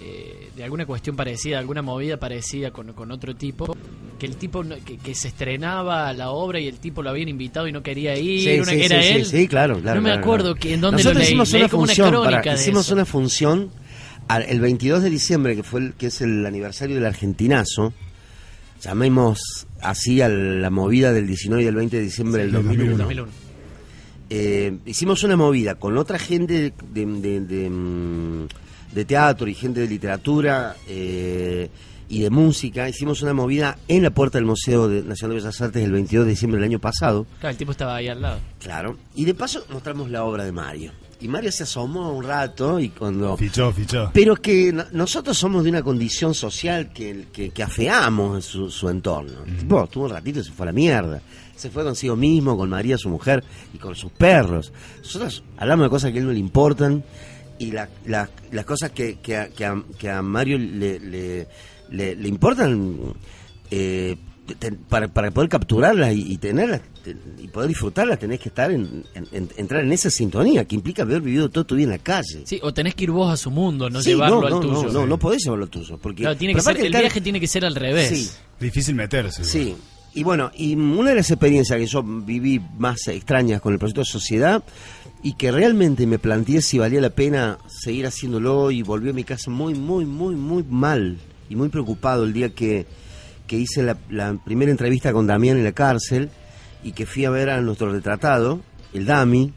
eh, 0.00 0.50
de 0.56 0.64
alguna 0.64 0.86
cuestión 0.86 1.16
parecida, 1.16 1.58
alguna 1.58 1.82
movida 1.82 2.16
parecida 2.18 2.70
con, 2.70 2.92
con 2.92 3.10
otro 3.10 3.34
tipo, 3.34 3.76
que 4.18 4.26
el 4.26 4.36
tipo 4.36 4.64
que, 4.84 4.98
que 4.98 5.14
se 5.14 5.28
estrenaba 5.28 6.12
la 6.12 6.30
obra 6.30 6.58
y 6.60 6.66
el 6.66 6.78
tipo 6.78 7.02
lo 7.02 7.10
habían 7.10 7.28
invitado 7.28 7.68
y 7.68 7.72
no 7.72 7.82
quería 7.82 8.16
ir, 8.18 8.42
Sí, 8.42 8.60
una- 8.60 8.72
sí, 8.72 8.80
era 8.82 9.02
sí, 9.02 9.08
él. 9.10 9.24
sí, 9.26 9.48
claro, 9.48 9.80
claro. 9.80 10.00
No 10.00 10.02
me 10.08 10.12
acuerdo 10.12 10.54
claro. 10.54 10.60
que 10.60 10.74
en 10.74 10.80
dónde 10.80 10.96
Nosotros 10.98 11.14
lo 11.14 11.18
leí. 11.20 11.28
hicimos 11.28 11.52
Leí 11.52 11.62
una 11.62 11.68
como 11.70 11.86
función, 11.86 12.08
una 12.08 12.16
crónica 12.18 12.40
pará, 12.42 12.54
de 12.54 12.60
hicimos 12.60 12.86
eso. 12.86 12.94
una 12.94 13.04
función 13.04 13.70
el 14.48 14.60
22 14.60 15.02
de 15.02 15.10
diciembre, 15.10 15.56
que 15.56 15.62
fue 15.62 15.80
el, 15.80 15.92
que 15.94 16.06
es 16.08 16.20
el 16.20 16.44
aniversario 16.44 16.96
del 16.96 17.06
argentinazo. 17.06 17.94
Llamemos 18.82 19.66
así 19.80 20.20
a 20.20 20.28
la 20.28 20.70
movida 20.70 21.12
del 21.12 21.26
19 21.26 21.62
y 21.62 21.66
del 21.66 21.74
20 21.74 21.96
de 21.96 22.02
diciembre 22.02 22.42
del 22.42 22.52
del 22.52 22.62
2001. 22.64 22.96
2001. 22.98 23.28
Eh, 24.30 24.76
hicimos 24.86 25.24
una 25.24 25.36
movida 25.36 25.76
con 25.76 25.96
otra 25.96 26.18
gente 26.18 26.54
de, 26.92 27.06
de- 27.06 27.40
de, 27.40 27.70
mm, 27.70 28.46
de 28.92 29.04
teatro 29.06 29.48
y 29.48 29.54
gente 29.54 29.80
de 29.80 29.86
literatura 29.88 30.76
eh, 30.86 31.70
y 32.08 32.20
de 32.20 32.30
música. 32.30 32.88
Hicimos 32.88 33.22
una 33.22 33.34
movida 33.34 33.78
en 33.88 34.02
la 34.02 34.10
puerta 34.10 34.38
del 34.38 34.46
Museo 34.46 34.88
de- 34.88 35.02
Nacional 35.02 35.36
de 35.36 35.42
Bellas 35.42 35.60
Artes 35.60 35.82
el 35.84 35.92
22 35.92 36.24
de 36.26 36.30
diciembre 36.30 36.60
del 36.60 36.68
año 36.70 36.78
pasado. 36.78 37.26
Claro, 37.40 37.50
el 37.52 37.56
tipo 37.56 37.72
estaba 37.72 37.96
ahí 37.96 38.08
al 38.08 38.20
lado. 38.22 38.38
Claro. 38.60 38.96
Y 39.14 39.24
de 39.24 39.34
paso 39.34 39.64
mostramos 39.70 40.10
la 40.10 40.24
obra 40.24 40.44
de 40.44 40.52
Mario. 40.52 40.92
Y 41.20 41.26
Mario 41.26 41.50
se 41.50 41.64
asomó 41.64 42.12
un 42.12 42.22
rato 42.24 42.78
y 42.78 42.90
cuando... 42.90 43.36
Fichó, 43.36 43.72
fichó. 43.72 44.10
Pero 44.14 44.36
que 44.36 44.72
no- 44.72 44.84
nosotros 44.92 45.36
somos 45.36 45.64
de 45.64 45.70
una 45.70 45.82
condición 45.82 46.32
social 46.32 46.92
que, 46.92 47.26
que, 47.32 47.50
que 47.50 47.62
afeamos 47.64 48.44
su, 48.44 48.70
su 48.70 48.88
entorno. 48.88 49.40
El 49.44 49.56
tipo 49.58 49.82
estuvo 49.82 50.04
un 50.04 50.10
ratito 50.10 50.38
y 50.38 50.44
se 50.44 50.52
fue 50.52 50.64
a 50.64 50.66
la 50.68 50.72
mierda. 50.72 51.20
Se 51.56 51.70
fue 51.70 51.82
consigo 51.82 52.14
mismo, 52.14 52.56
con 52.56 52.70
María, 52.70 52.96
su 52.96 53.08
mujer, 53.08 53.42
y 53.74 53.78
con 53.78 53.96
sus 53.96 54.12
perros. 54.12 54.72
Nosotros 54.98 55.42
hablamos 55.56 55.86
de 55.86 55.90
cosas 55.90 56.12
que 56.12 56.18
a 56.18 56.20
él 56.20 56.26
no 56.28 56.32
le 56.32 56.38
importan 56.38 57.02
y 57.58 57.72
la- 57.72 57.88
la- 58.06 58.30
las 58.52 58.64
cosas 58.64 58.92
que, 58.92 59.18
que, 59.20 59.36
a, 59.36 59.48
que 59.48 59.64
a- 59.66 59.82
que 59.98 60.08
a 60.08 60.22
Mario 60.22 60.56
le, 60.56 61.00
le, 61.00 61.48
le- 61.90 62.14
le 62.16 62.28
importan 62.28 62.96
eh, 63.70 64.16
te- 64.58 64.72
para, 64.72 65.08
para 65.08 65.30
poder 65.30 65.48
capturarlas 65.50 66.14
y, 66.14 66.32
y 66.32 66.38
tenerlas 66.38 66.80
te- 67.04 67.14
y 67.38 67.48
poder 67.48 67.68
disfrutarlas 67.68 68.18
tenés 68.18 68.40
que 68.40 68.48
estar 68.48 68.70
en, 68.70 69.04
en- 69.14 69.26
en- 69.32 69.48
entrar 69.56 69.84
en 69.84 69.92
esa 69.92 70.10
sintonía 70.10 70.64
que 70.64 70.74
implica 70.74 71.02
haber 71.02 71.20
vivido 71.20 71.50
todo 71.50 71.64
tu 71.64 71.74
vida 71.74 71.84
en 71.84 71.90
la 71.90 71.98
calle. 71.98 72.42
Sí, 72.44 72.58
o 72.62 72.72
tenés 72.72 72.94
que 72.94 73.04
ir 73.04 73.10
vos 73.10 73.30
a 73.32 73.36
su 73.36 73.50
mundo, 73.50 73.90
no 73.90 74.00
Sí, 74.02 74.10
llevarlo 74.10 74.40
no, 74.40 74.46
al 74.46 74.52
no, 74.54 74.60
tuyo. 74.60 74.82
No, 74.84 74.92
no, 74.92 75.06
no 75.06 75.18
podés 75.18 75.44
llevarlo 75.44 75.64
al 75.64 75.70
tuyo. 75.70 75.98
Porque, 75.98 76.22
Claro, 76.22 76.36
tiene 76.38 76.54
que 76.54 76.60
ser, 76.62 76.76
el 76.78 76.90
cara- 76.92 77.00
viaje 77.02 77.20
tiene 77.20 77.40
que 77.40 77.46
ser 77.46 77.64
al 77.64 77.74
revés. 77.74 78.08
Sí, 78.08 78.30
Difícil 78.60 78.94
meterse. 78.94 79.42
igual. 79.42 79.52
sí. 79.52 79.82
Y 80.14 80.22
bueno, 80.24 80.50
y 80.56 80.74
una 80.74 81.10
de 81.10 81.16
las 81.16 81.30
experiencias 81.30 81.78
que 81.78 81.86
yo 81.86 82.02
viví 82.02 82.60
más 82.78 83.06
extrañas 83.08 83.60
con 83.60 83.74
el 83.74 83.78
proyecto 83.78 84.00
de 84.00 84.06
sociedad 84.06 84.64
y 85.22 85.34
que 85.34 85.52
realmente 85.52 86.06
me 86.06 86.18
planteé 86.18 86.62
si 86.62 86.78
valía 86.78 87.00
la 87.02 87.10
pena 87.10 87.58
seguir 87.68 88.06
haciéndolo 88.06 88.70
y 88.70 88.82
volví 88.82 89.10
a 89.10 89.12
mi 89.12 89.22
casa 89.22 89.50
muy, 89.50 89.74
muy, 89.74 90.06
muy, 90.06 90.34
muy 90.34 90.64
mal 90.64 91.18
y 91.48 91.56
muy 91.56 91.68
preocupado 91.68 92.24
el 92.24 92.32
día 92.32 92.50
que, 92.50 92.86
que 93.46 93.56
hice 93.56 93.82
la, 93.82 93.96
la 94.10 94.34
primera 94.44 94.70
entrevista 94.70 95.12
con 95.12 95.26
Damián 95.26 95.56
en 95.56 95.64
la 95.64 95.72
cárcel 95.72 96.30
y 96.82 96.92
que 96.92 97.06
fui 97.06 97.24
a 97.24 97.30
ver 97.30 97.50
a 97.50 97.60
nuestro 97.60 97.90
retratado, 97.90 98.60
el 98.92 99.06
Dami, 99.06 99.52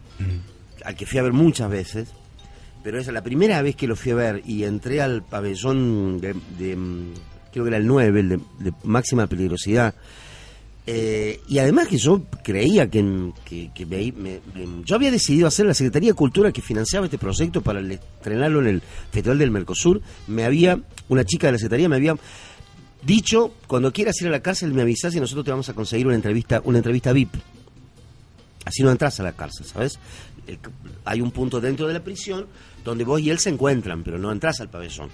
al 0.84 0.96
que 0.96 1.06
fui 1.06 1.20
a 1.20 1.24
ver 1.24 1.34
muchas 1.34 1.70
veces, 1.70 2.10
pero 2.84 3.00
esa 3.00 3.12
es 3.12 3.14
la 3.14 3.24
primera 3.24 3.62
vez 3.62 3.76
que 3.76 3.88
lo 3.88 3.96
fui 3.96 4.12
a 4.12 4.16
ver 4.16 4.42
y 4.46 4.64
entré 4.64 5.02
al 5.02 5.24
pabellón 5.24 6.20
de, 6.20 6.36
de, 6.58 6.76
mm, 6.76 7.14
creo 7.52 7.66
que 7.66 7.70
era 7.70 7.78
el 7.78 7.88
9, 7.88 8.20
el 8.20 8.30
de, 8.30 8.40
de 8.60 8.74
máxima 8.84 9.28
peligrosidad. 9.28 9.94
Eh, 10.88 11.40
y 11.48 11.60
además 11.60 11.88
que 11.88 11.98
yo 11.98 12.24
creía 12.44 12.90
que, 12.90 13.32
que- 13.46 13.70
que 13.74 13.86
me- 13.86 14.42
yo 14.84 14.96
había 14.96 15.12
decidido 15.12 15.48
hacer 15.48 15.66
la 15.68 15.74
Secretaría 15.76 16.10
de 16.10 16.16
Cultura 16.16 16.52
que 16.52 16.62
financiaba 16.62 17.06
este 17.06 17.20
proyecto 17.20 17.62
para 17.62 17.80
estrenarlo 17.82 18.62
en 18.62 18.68
el 18.68 18.82
Festival 19.12 19.38
del 19.38 19.52
Mercosur. 19.52 20.02
Me 20.28 20.44
había, 20.44 20.80
una 21.08 21.24
chica 21.24 21.48
de 21.48 21.54
la 21.54 21.58
Secretaría 21.60 21.88
me 21.88 21.98
había 21.98 22.16
dicho, 23.04 23.54
cuando 23.68 23.94
quieras 23.94 24.20
ir 24.22 24.28
a 24.28 24.32
la 24.32 24.42
cárcel 24.42 24.74
me 24.74 24.82
avisás 24.82 25.14
y 25.16 25.20
nosotros 25.20 25.46
te 25.46 25.52
vamos 25.52 25.70
a 25.70 25.74
conseguir 25.74 26.08
una 26.08 26.16
entrevista, 26.16 26.62
una 26.66 26.80
entrevista 26.80 27.14
VIP. 27.14 27.36
Así 28.66 28.82
no 28.84 28.92
entras 28.92 29.20
a 29.20 29.24
la 29.24 29.34
cárcel, 29.34 29.66
¿sabes? 29.68 30.00
El- 30.48 30.58
hay 31.06 31.22
un 31.22 31.30
punto 31.32 31.62
dentro 31.62 31.88
de 31.88 31.94
la 31.94 32.04
prisión 32.04 32.48
donde 32.84 33.04
vos 33.04 33.22
y 33.22 33.30
él 33.30 33.38
se 33.38 33.50
encuentran, 33.50 34.04
pero 34.04 34.18
no 34.18 34.32
entras 34.32 34.60
al 34.62 34.70
pabellón. 34.70 35.10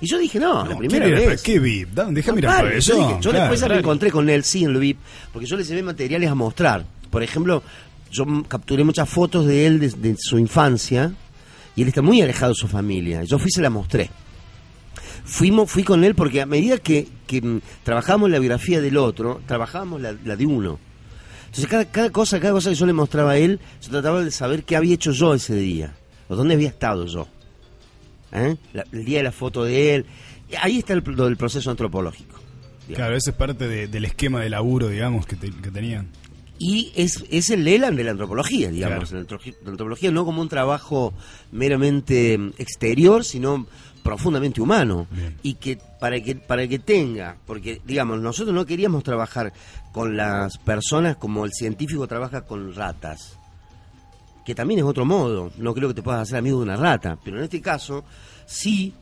Y 0.00 0.06
yo 0.06 0.18
dije, 0.18 0.38
no, 0.38 0.64
la 0.66 0.76
primera 0.76 1.06
vez. 1.06 1.42
¿Qué 1.42 1.58
vi? 1.58 1.84
Da- 1.84 2.06
Déjame 2.10 2.38
ir 2.40 2.46
al 2.46 2.52
yo, 2.52 2.58
pabellón. 2.64 2.98
dije- 3.08 3.20
yo 3.20 3.30
claro. 3.30 3.38
después 3.38 3.60
ya 3.60 3.64
me 3.66 3.68
claro. 3.68 3.80
encontré 3.80 4.10
con 4.10 4.28
él, 4.30 4.44
sí, 4.44 4.64
en 4.64 4.72
lo 4.72 4.78
VIP, 4.80 4.98
porque 5.32 5.46
yo 5.46 5.56
le 5.56 5.64
llevé 5.64 5.82
materiales 5.82 6.30
a 6.30 6.34
mostrar. 6.34 6.84
Por 7.10 7.22
ejemplo, 7.22 7.62
yo 8.10 8.24
capturé 8.48 8.84
muchas 8.84 9.08
fotos 9.08 9.46
de 9.46 9.66
él, 9.66 9.80
de, 9.80 9.88
de 9.90 10.16
su 10.18 10.38
infancia, 10.38 11.12
y 11.76 11.82
él 11.82 11.88
está 11.88 12.02
muy 12.02 12.20
alejado 12.22 12.52
de 12.52 12.56
su 12.56 12.68
familia. 12.68 13.22
Yo 13.24 13.38
fui 13.38 13.48
y 13.48 13.52
se 13.52 13.62
la 13.62 13.70
mostré. 13.70 14.10
fuimos, 15.24 15.70
fui 15.70 15.84
con 15.84 16.02
él 16.04 16.14
porque 16.14 16.40
a 16.40 16.46
medida 16.46 16.78
que, 16.78 17.06
que 17.26 17.40
mm, 17.40 17.60
trabajábamos 17.84 18.30
la 18.30 18.38
biografía 18.38 18.80
del 18.80 18.96
otro, 18.96 19.40
trabajábamos 19.46 20.00
la, 20.00 20.14
la 20.24 20.36
de 20.36 20.46
uno. 20.46 20.78
Entonces 21.46 21.66
cada, 21.68 21.84
cada 21.86 22.10
cosa, 22.10 22.38
cada 22.40 22.52
cosa 22.52 22.70
que 22.70 22.76
yo 22.76 22.86
le 22.86 22.92
mostraba 22.92 23.32
a 23.32 23.36
él, 23.38 23.60
yo 23.82 23.90
trataba 23.90 24.22
de 24.22 24.30
saber 24.30 24.64
qué 24.64 24.76
había 24.76 24.94
hecho 24.94 25.12
yo 25.12 25.34
ese 25.34 25.54
día, 25.54 25.94
o 26.28 26.36
dónde 26.36 26.54
había 26.54 26.68
estado 26.68 27.06
yo. 27.06 27.26
¿Eh? 28.32 28.56
La- 28.72 28.84
el 28.92 29.04
día 29.04 29.18
de 29.18 29.24
la 29.24 29.32
foto 29.32 29.64
de 29.64 29.94
él. 29.96 30.06
Ahí 30.60 30.78
está 30.78 30.92
el, 30.94 31.02
del 31.02 31.36
proceso 31.36 31.70
antropológico. 31.70 32.38
digamos. 32.86 32.96
Claro, 32.96 33.16
eso 33.16 33.30
es 33.30 33.36
parte 33.36 33.68
de- 33.68 33.86
del 33.88 34.04
esquema 34.04 34.40
de 34.40 34.50
laburo, 34.50 34.88
digamos, 34.88 35.26
que, 35.26 35.36
te- 35.36 35.50
que 35.50 35.70
tenían. 35.70 36.08
Y 36.58 36.92
es, 36.94 37.24
es 37.30 37.48
el 37.50 37.64
Leland 37.64 37.96
de 37.96 38.04
la 38.04 38.10
antropología, 38.10 38.70
digamos. 38.70 39.08
Claro. 39.10 39.14
La 39.14 39.20
antro- 39.36 39.52
la 39.64 39.70
antropología 39.70 40.10
no 40.10 40.24
como 40.24 40.42
un 40.42 40.48
trabajo 40.48 41.14
meramente 41.52 42.34
exterior, 42.58 43.24
sino 43.24 43.66
profundamente 44.02 44.60
humano. 44.60 45.06
Bien. 45.10 45.36
Y 45.42 45.54
que 45.54 45.78
para 46.00 46.20
que 46.20 46.34
para 46.36 46.66
que 46.66 46.78
tenga, 46.78 47.36
porque 47.46 47.80
digamos, 47.86 48.20
nosotros 48.20 48.54
no 48.54 48.66
queríamos 48.66 49.02
trabajar 49.04 49.52
con 49.92 50.16
las 50.16 50.58
personas 50.58 51.16
como 51.16 51.44
el 51.44 51.52
científico 51.52 52.06
trabaja 52.06 52.42
con 52.42 52.74
ratas. 52.74 53.38
Que 54.50 54.54
también 54.56 54.80
es 54.80 54.84
otro 54.84 55.04
modo. 55.04 55.52
No 55.58 55.72
creo 55.72 55.86
que 55.86 55.94
te 55.94 56.02
puedas 56.02 56.22
hacer 56.22 56.38
amigo 56.38 56.56
de 56.58 56.64
una 56.64 56.74
rata. 56.74 57.16
Pero 57.24 57.38
en 57.38 57.44
este 57.44 57.60
caso, 57.60 58.04
sí. 58.46 58.92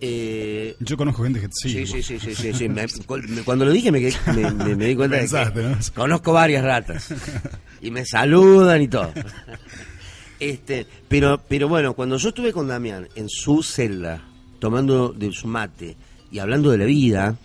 eh, 0.00 0.76
Yo 0.78 0.96
conozco 0.96 1.24
gente 1.24 1.40
que 1.40 1.48
Sí, 1.50 1.70
sí. 1.70 1.86
sí, 1.86 2.02
sí, 2.04 2.20
sí, 2.20 2.34
sí, 2.36 2.52
sí. 2.54 2.68
Me- 2.68 2.86
cu- 3.04 3.16
me- 3.28 3.42
cuando 3.42 3.64
lo 3.64 3.72
dije 3.72 3.90
me, 3.90 3.98
me, 4.00 4.50
me- 4.52 4.76
me 4.76 4.86
di 4.86 4.94
cuenta 4.94 5.16
Pensaste, 5.16 5.58
de 5.60 5.70
que 5.70 5.74
¿no? 5.74 5.82
conozco 5.96 6.32
varias 6.32 6.62
ratas 6.62 7.08
y 7.80 7.90
me 7.90 8.06
saludan 8.06 8.80
y 8.80 8.86
todo. 8.86 9.10
Este, 10.38 10.86
pero, 11.08 11.40
pero 11.48 11.66
bueno, 11.68 11.94
cuando 11.94 12.16
yo 12.16 12.28
estuve 12.28 12.52
con 12.52 12.68
Damián 12.68 13.08
en 13.16 13.28
su 13.28 13.64
celda, 13.64 14.22
tomando 14.60 15.08
de 15.12 15.32
su 15.32 15.48
mate 15.48 15.96
y 16.30 16.38
hablando 16.38 16.70
de 16.70 16.78
la 16.78 16.84
vida, 16.84 17.36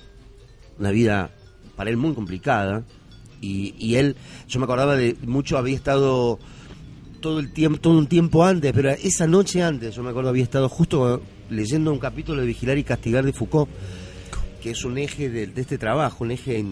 una 0.77 0.91
vida 0.91 1.31
para 1.75 1.89
él 1.89 1.97
muy 1.97 2.13
complicada, 2.13 2.83
y, 3.41 3.73
y 3.79 3.95
él, 3.95 4.15
yo 4.47 4.59
me 4.59 4.65
acordaba 4.65 4.95
de 4.95 5.15
mucho, 5.25 5.57
había 5.57 5.75
estado 5.75 6.37
todo 7.19 7.39
el 7.39 7.51
tiempo, 7.51 7.79
todo 7.79 7.97
un 7.97 8.07
tiempo 8.07 8.43
antes, 8.43 8.71
pero 8.73 8.89
esa 8.89 9.27
noche 9.27 9.63
antes, 9.63 9.95
yo 9.95 10.03
me 10.03 10.09
acuerdo 10.09 10.29
había 10.29 10.43
estado 10.43 10.69
justo 10.69 11.21
leyendo 11.49 11.91
un 11.91 11.99
capítulo 11.99 12.41
de 12.41 12.47
Vigilar 12.47 12.77
y 12.77 12.83
Castigar 12.83 13.25
de 13.25 13.33
Foucault, 13.33 13.69
que 14.61 14.71
es 14.71 14.83
un 14.85 14.97
eje 14.97 15.29
de, 15.29 15.51
este 15.55 15.77
trabajo, 15.77 16.23
un 16.23 16.31
eje, 16.31 16.63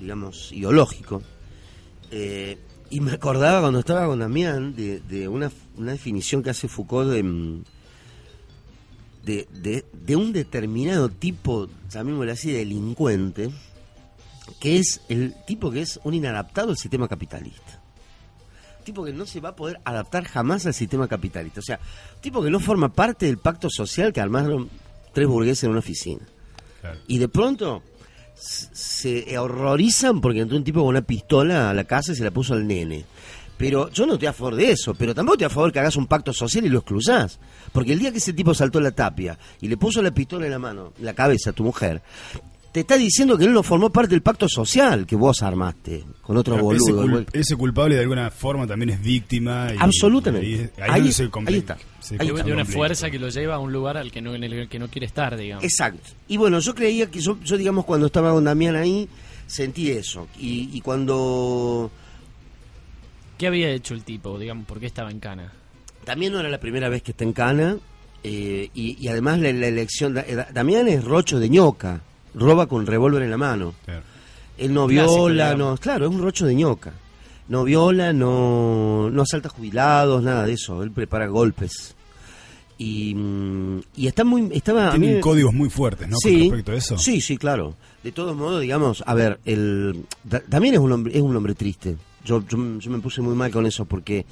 digamos, 0.00 0.52
ideológico. 0.52 1.22
Eh, 2.10 2.58
y 2.90 3.00
me 3.00 3.12
acordaba 3.12 3.60
cuando 3.60 3.80
estaba 3.80 4.06
con 4.06 4.20
Damián 4.20 4.74
de, 4.76 5.28
una, 5.28 5.50
una 5.76 5.92
definición 5.92 6.42
que 6.42 6.50
hace 6.50 6.68
Foucault 6.68 7.10
de, 7.10 7.22
mm, 7.22 7.64
de, 9.26 10.16
un 10.16 10.32
determinado 10.32 11.08
tipo, 11.08 11.68
llamémoslo 11.90 12.32
así, 12.32 12.52
de 12.52 12.58
delincuente, 12.58 13.50
que 14.60 14.78
es 14.78 15.00
el 15.08 15.34
tipo 15.46 15.70
que 15.70 15.82
es 15.82 15.98
un 16.04 16.14
inadaptado 16.14 16.70
al 16.70 16.76
sistema 16.76 17.08
capitalista. 17.08 17.75
Tipo 18.86 19.04
que 19.04 19.12
no 19.12 19.26
se 19.26 19.40
va 19.40 19.48
a 19.48 19.56
poder 19.56 19.80
adaptar 19.84 20.22
jamás 20.26 20.64
al 20.64 20.72
sistema 20.72 21.08
capitalista. 21.08 21.58
O 21.58 21.62
sea, 21.64 21.80
tipo 22.20 22.40
que 22.40 22.50
no 22.50 22.60
forma 22.60 22.92
parte 22.92 23.26
del 23.26 23.38
pacto 23.38 23.68
social 23.68 24.12
que 24.12 24.20
armaron 24.20 24.70
tres 25.12 25.26
burgueses 25.26 25.64
en 25.64 25.70
una 25.70 25.80
oficina. 25.80 26.20
Claro. 26.80 27.00
Y 27.08 27.18
de 27.18 27.26
pronto 27.26 27.82
se 28.36 29.36
horrorizan 29.36 30.20
porque 30.20 30.38
entró 30.38 30.56
un 30.56 30.62
tipo 30.62 30.78
con 30.80 30.90
una 30.90 31.02
pistola 31.02 31.68
a 31.68 31.74
la 31.74 31.82
casa 31.82 32.12
y 32.12 32.14
se 32.14 32.22
la 32.22 32.30
puso 32.30 32.54
al 32.54 32.64
nene. 32.64 33.04
Pero 33.56 33.90
yo 33.90 34.06
no 34.06 34.12
estoy 34.14 34.28
a 34.28 34.32
favor 34.32 34.54
de 34.54 34.70
eso, 34.70 34.94
pero 34.94 35.16
tampoco 35.16 35.34
estoy 35.34 35.46
a 35.46 35.50
favor 35.50 35.72
que 35.72 35.80
hagas 35.80 35.96
un 35.96 36.06
pacto 36.06 36.32
social 36.32 36.64
y 36.64 36.68
lo 36.68 36.78
excluyás. 36.78 37.40
Porque 37.72 37.92
el 37.92 37.98
día 37.98 38.12
que 38.12 38.18
ese 38.18 38.34
tipo 38.34 38.54
saltó 38.54 38.80
la 38.80 38.92
tapia 38.92 39.36
y 39.60 39.66
le 39.66 39.76
puso 39.76 40.00
la 40.00 40.12
pistola 40.12 40.44
en 40.44 40.52
la 40.52 40.60
mano, 40.60 40.92
en 40.96 41.04
la 41.04 41.14
cabeza 41.14 41.50
a 41.50 41.52
tu 41.54 41.64
mujer, 41.64 42.02
te 42.76 42.80
está 42.80 42.98
diciendo 42.98 43.38
que 43.38 43.44
él 43.46 43.54
no 43.54 43.62
formó 43.62 43.88
parte 43.88 44.10
del 44.10 44.20
pacto 44.20 44.46
social 44.50 45.06
que 45.06 45.16
vos 45.16 45.42
armaste 45.42 46.04
con 46.20 46.36
otro 46.36 46.56
ese, 46.74 46.92
boludo. 46.92 47.20
cul- 47.22 47.26
ese 47.32 47.56
culpable 47.56 47.94
de 47.94 48.02
alguna 48.02 48.30
forma 48.30 48.66
también 48.66 48.90
es 48.90 49.00
víctima. 49.00 49.68
y- 49.72 49.78
Absolutamente. 49.80 50.46
y 50.46 50.54
ahí, 50.56 50.70
ahí 50.82 51.00
Ahí- 51.00 51.08
es 51.08 51.20
ahí 51.20 51.54
está. 51.56 51.78
se 52.00 52.16
Ahí 52.18 52.26
de, 52.26 52.34
está. 52.34 52.42
de 52.44 52.52
una 52.52 52.62
complica. 52.64 52.66
fuerza 52.78 53.10
que 53.10 53.18
lo 53.18 53.30
lleva 53.30 53.54
a 53.54 53.58
un 53.60 53.72
lugar 53.72 53.96
al 53.96 54.12
que 54.12 54.20
no, 54.20 54.34
en 54.34 54.44
el 54.44 54.68
que 54.68 54.78
no 54.78 54.88
quiere 54.88 55.06
estar, 55.06 55.38
digamos. 55.38 55.64
Exacto. 55.64 56.02
Y 56.28 56.36
bueno, 56.36 56.58
yo 56.58 56.74
creía 56.74 57.10
que 57.10 57.18
yo, 57.20 57.38
yo 57.42 57.56
digamos, 57.56 57.86
cuando 57.86 58.08
estaba 58.08 58.30
con 58.32 58.44
Damián 58.44 58.76
ahí, 58.76 59.08
sentí 59.46 59.90
eso. 59.90 60.28
Y, 60.38 60.68
y 60.74 60.82
cuando 60.82 61.90
¿Qué 63.38 63.46
había 63.46 63.70
hecho 63.70 63.94
el 63.94 64.02
tipo, 64.04 64.38
digamos? 64.38 64.66
¿Por 64.66 64.80
qué 64.80 64.86
estaba 64.86 65.10
en 65.10 65.18
cana? 65.20 65.50
También 66.04 66.30
no 66.34 66.40
era 66.40 66.50
la 66.50 66.60
primera 66.60 66.90
vez 66.90 67.02
que 67.02 67.12
está 67.12 67.24
en 67.24 67.32
Cana. 67.32 67.78
eh, 68.22 68.68
y, 68.74 68.98
y 69.02 69.08
además 69.08 69.38
la, 69.38 69.50
la 69.52 69.66
elección. 69.68 70.18
Eh, 70.18 70.44
Damián 70.52 70.88
es 70.88 71.02
rocho 71.04 71.38
de 71.40 71.48
ñoca. 71.48 72.02
Roba 72.36 72.66
con 72.66 72.86
revólver 72.86 73.22
en 73.22 73.30
la 73.30 73.36
mano. 73.36 73.74
Claro. 73.84 74.02
Él 74.58 74.72
no 74.72 74.86
Clásico, 74.86 75.26
viola, 75.26 75.54
no. 75.56 75.76
Claro, 75.76 76.06
es 76.06 76.14
un 76.14 76.22
rocho 76.22 76.46
de 76.46 76.54
ñoca. 76.54 76.92
No 77.48 77.64
viola, 77.64 78.12
no, 78.12 79.10
no 79.10 79.22
asalta 79.22 79.48
jubilados, 79.48 80.22
nada 80.22 80.44
de 80.46 80.52
eso. 80.52 80.82
Él 80.82 80.90
prepara 80.92 81.26
golpes. 81.26 81.94
Y, 82.78 83.14
mm, 83.14 83.80
y 83.96 84.06
está 84.06 84.24
muy. 84.24 84.48
Estaba, 84.52 84.90
Tienen 84.90 85.14
mí- 85.16 85.20
códigos 85.20 85.54
muy 85.54 85.70
fuertes, 85.70 86.08
¿no? 86.08 86.16
sí, 86.18 86.32
Con 86.32 86.40
respecto 86.58 86.72
a 86.72 86.74
eso. 86.76 86.98
Sí, 86.98 87.20
sí, 87.20 87.36
claro. 87.38 87.74
De 88.02 88.12
todos 88.12 88.36
modos, 88.36 88.60
digamos, 88.60 89.02
a 89.06 89.14
ver, 89.14 89.40
el, 89.44 90.04
da- 90.24 90.40
también 90.40 90.74
es 90.74 90.80
un 90.80 90.92
hombre, 90.92 91.16
es 91.16 91.22
un 91.22 91.34
hombre 91.34 91.54
triste. 91.54 91.96
Yo, 92.24 92.42
yo, 92.46 92.78
yo 92.78 92.90
me 92.90 92.98
puse 92.98 93.22
muy 93.22 93.34
mal 93.34 93.50
con 93.50 93.66
eso 93.66 93.84
porque 93.86 94.26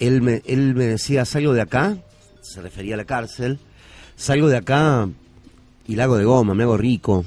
él 0.00 0.20
me, 0.22 0.42
él 0.46 0.74
me 0.74 0.86
decía, 0.86 1.24
salgo 1.24 1.52
de 1.52 1.60
acá, 1.60 1.96
se 2.42 2.60
refería 2.62 2.94
a 2.94 2.96
la 2.98 3.04
cárcel, 3.04 3.58
salgo 4.16 4.48
de 4.48 4.56
acá 4.56 5.08
y 5.86 5.94
la 5.96 6.04
hago 6.04 6.16
de 6.16 6.24
goma, 6.24 6.54
me 6.54 6.62
hago 6.64 6.76
rico. 6.76 7.24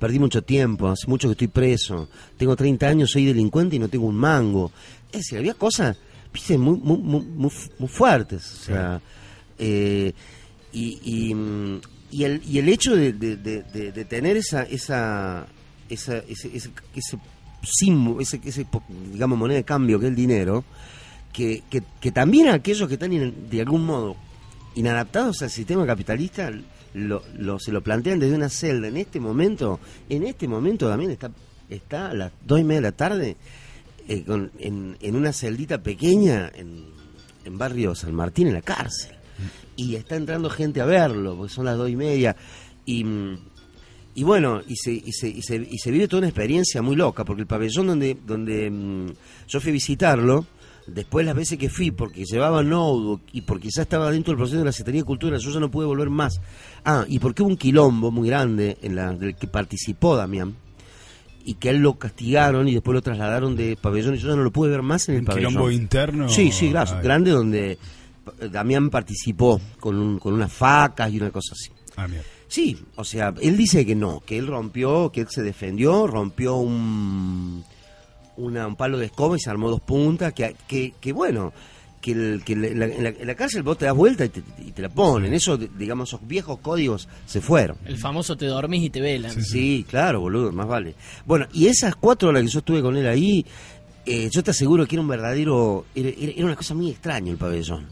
Perdí 0.00 0.18
mucho 0.18 0.42
tiempo, 0.42 0.88
hace 0.88 1.06
mucho 1.06 1.28
que 1.28 1.32
estoy 1.32 1.46
preso. 1.48 2.08
Tengo 2.36 2.56
30 2.56 2.88
años, 2.88 3.10
soy 3.12 3.26
delincuente 3.26 3.76
y 3.76 3.78
no 3.78 3.88
tengo 3.88 4.06
un 4.06 4.16
mango. 4.16 4.72
Es 5.12 5.18
decir, 5.18 5.38
había 5.38 5.54
cosas, 5.54 5.96
viste, 6.32 6.58
muy, 6.58 6.78
muy, 6.78 6.96
muy, 6.98 7.20
muy, 7.20 7.50
fu- 7.50 7.70
muy 7.78 7.88
fuertes. 7.88 8.42
O 8.62 8.64
sea, 8.64 9.00
eh, 9.58 10.12
y, 10.72 10.98
y, 11.04 11.34
mm, 11.34 11.80
y 12.12 12.24
el, 12.24 12.42
y 12.48 12.58
el 12.58 12.68
hecho 12.70 12.96
de, 12.96 13.12
de- 13.12 13.36
de- 13.36 13.62
de- 13.62 13.92
de 13.92 14.04
tener 14.06 14.36
esa, 14.38 14.62
esa, 14.62 15.46
esa 15.88 16.16
ese, 16.18 16.56
ese, 16.56 16.70
ese 16.96 17.18
símbolo, 17.62 18.20
ese, 18.20 18.40
ese, 18.42 18.66
digamos, 19.12 19.38
moneda 19.38 19.58
de 19.58 19.64
cambio 19.64 20.00
que 20.00 20.06
es 20.06 20.10
el 20.10 20.16
dinero, 20.16 20.64
que, 21.32 21.62
que, 21.68 21.82
que 22.00 22.10
también 22.10 22.48
aquellos 22.48 22.88
que 22.88 22.94
están 22.94 23.10
de 23.50 23.60
algún 23.60 23.84
modo 23.84 24.16
inadaptados 24.74 25.42
al 25.42 25.50
sistema 25.50 25.86
capitalista 25.86 26.50
lo, 26.94 27.22
se 27.58 27.72
lo 27.72 27.82
plantean 27.82 28.18
desde 28.18 28.34
una 28.36 28.48
celda. 28.48 28.88
En 28.88 28.96
este 28.96 29.20
momento, 29.20 29.80
en 30.08 30.26
este 30.26 30.48
momento 30.48 30.88
también 30.88 31.10
está, 31.10 31.30
está 31.68 32.10
a 32.10 32.14
las 32.14 32.32
dos 32.44 32.60
y 32.60 32.64
media 32.64 32.80
de 32.80 32.86
la 32.88 32.92
tarde 32.92 33.36
eh, 34.08 34.24
con- 34.24 34.50
en, 34.58 34.96
en 35.00 35.16
una 35.16 35.32
celdita 35.32 35.82
pequeña 35.82 36.50
en, 36.54 36.84
en 37.44 37.58
barrio 37.58 37.94
San 37.94 38.14
Martín, 38.14 38.48
en 38.48 38.54
la 38.54 38.62
cárcel. 38.62 39.16
Y 39.76 39.94
está 39.94 40.16
entrando 40.16 40.50
gente 40.50 40.80
a 40.80 40.84
verlo, 40.84 41.36
porque 41.36 41.52
son 41.54 41.64
las 41.64 41.76
dos 41.78 41.88
y 41.88 41.96
media. 41.96 42.36
Y, 42.84 43.04
y 44.14 44.22
bueno, 44.24 44.60
y 44.66 44.76
se, 44.76 44.92
y, 44.92 45.12
se, 45.12 45.28
y, 45.28 45.40
se, 45.42 45.56
y 45.56 45.78
se 45.78 45.90
vive 45.90 46.08
toda 46.08 46.18
una 46.20 46.28
experiencia 46.28 46.82
muy 46.82 46.96
loca, 46.96 47.24
porque 47.24 47.42
el 47.42 47.46
pabellón 47.46 47.86
donde, 47.86 48.16
donde 48.26 48.68
mm, 48.70 49.06
yo 49.48 49.60
fui 49.60 49.70
a 49.70 49.72
visitarlo, 49.72 50.44
después 50.86 51.24
las 51.26 51.34
veces 51.34 51.58
que 51.58 51.68
fui, 51.70 51.90
porque 51.90 52.24
llevaba 52.24 52.62
notebook 52.62 53.22
y 53.32 53.42
porque 53.42 53.68
ya 53.74 53.82
estaba 53.82 54.10
dentro 54.10 54.32
del 54.32 54.38
proceso 54.38 54.58
de 54.58 54.64
la 54.64 54.72
Secretaría 54.72 55.02
de 55.02 55.06
Cultura, 55.06 55.38
yo 55.38 55.50
ya 55.50 55.60
no 55.60 55.70
pude 55.70 55.86
volver 55.86 56.10
más. 56.10 56.40
Ah, 56.84 57.04
y 57.08 57.18
porque 57.18 57.42
hubo 57.42 57.50
un 57.50 57.56
quilombo 57.56 58.10
muy 58.10 58.28
grande 58.28 58.76
en 58.82 58.96
la, 58.96 59.12
del 59.12 59.36
que 59.36 59.46
participó 59.46 60.16
Damián, 60.16 60.56
y 61.44 61.54
que 61.54 61.68
a 61.68 61.72
él 61.72 61.78
lo 61.78 61.94
castigaron 61.94 62.68
y 62.68 62.74
después 62.74 62.94
lo 62.94 63.02
trasladaron 63.02 63.56
de 63.56 63.76
pabellón 63.80 64.14
y 64.14 64.18
yo 64.18 64.28
ya 64.28 64.36
no 64.36 64.42
lo 64.42 64.50
pude 64.50 64.70
ver 64.70 64.82
más 64.82 65.08
en 65.08 65.14
el 65.16 65.20
¿Un 65.20 65.26
pabellón. 65.26 65.50
quilombo 65.52 65.70
interno? 65.70 66.28
Sí, 66.28 66.52
sí, 66.52 66.68
gracias. 66.70 67.02
Grande 67.02 67.30
donde 67.30 67.72
eh, 67.72 68.48
Damián 68.52 68.90
participó 68.90 69.60
con, 69.80 69.96
un- 69.98 70.18
con 70.18 70.34
unas 70.34 70.52
facas 70.52 71.10
y 71.12 71.16
una 71.18 71.30
cosa 71.30 71.54
así. 71.54 71.70
Ah, 71.96 72.06
mira. 72.06 72.22
Sí, 72.46 72.76
o 72.96 73.04
sea, 73.04 73.32
él 73.40 73.56
dice 73.56 73.86
que 73.86 73.94
no, 73.94 74.20
que 74.26 74.36
él 74.36 74.48
rompió, 74.48 75.10
que 75.12 75.20
él 75.22 75.28
se 75.30 75.42
defendió, 75.42 76.06
rompió 76.08 76.56
un, 76.56 77.64
una- 78.40 78.66
un 78.66 78.76
palo 78.76 78.98
de 78.98 79.06
escoba 79.06 79.36
y 79.36 79.40
se 79.40 79.50
armó 79.50 79.70
dos 79.70 79.80
puntas, 79.80 80.32
que, 80.32 80.54
que, 80.66 80.94
que 81.00 81.12
bueno, 81.12 81.52
que, 82.00 82.12
el- 82.12 82.42
que 82.44 82.56
la- 82.56 82.66
en, 82.86 83.02
la, 83.02 83.08
en 83.10 83.26
la 83.26 83.34
cárcel 83.34 83.62
vos 83.62 83.76
te 83.78 83.84
das 83.84 83.94
vuelta 83.94 84.24
y 84.24 84.28
te, 84.30 84.42
y 84.66 84.72
te 84.72 84.82
la 84.82 84.88
ponen. 84.88 85.32
Eso, 85.34 85.56
digamos, 85.58 86.08
esos 86.08 86.26
viejos 86.26 86.58
códigos 86.60 87.08
se 87.26 87.40
fueron. 87.40 87.76
El 87.84 87.98
famoso 87.98 88.36
te 88.36 88.46
dormís 88.46 88.84
y 88.84 88.90
te 88.90 89.00
velan. 89.00 89.42
Sí, 89.44 89.84
claro, 89.88 90.20
boludo, 90.20 90.50
más 90.52 90.66
vale. 90.66 90.94
Bueno, 91.26 91.46
y 91.52 91.66
esas 91.66 91.94
cuatro 91.96 92.30
horas 92.30 92.42
que 92.42 92.48
yo 92.48 92.58
estuve 92.60 92.80
con 92.82 92.96
él 92.96 93.06
ahí, 93.06 93.44
eh, 94.06 94.30
yo 94.32 94.42
te 94.42 94.50
aseguro 94.52 94.86
que 94.86 94.94
era 94.96 95.02
un 95.02 95.08
verdadero, 95.08 95.84
era, 95.94 96.08
era- 96.08 96.44
una 96.46 96.56
cosa 96.56 96.74
muy 96.74 96.90
extraña 96.90 97.30
el 97.30 97.36
pabellón. 97.38 97.86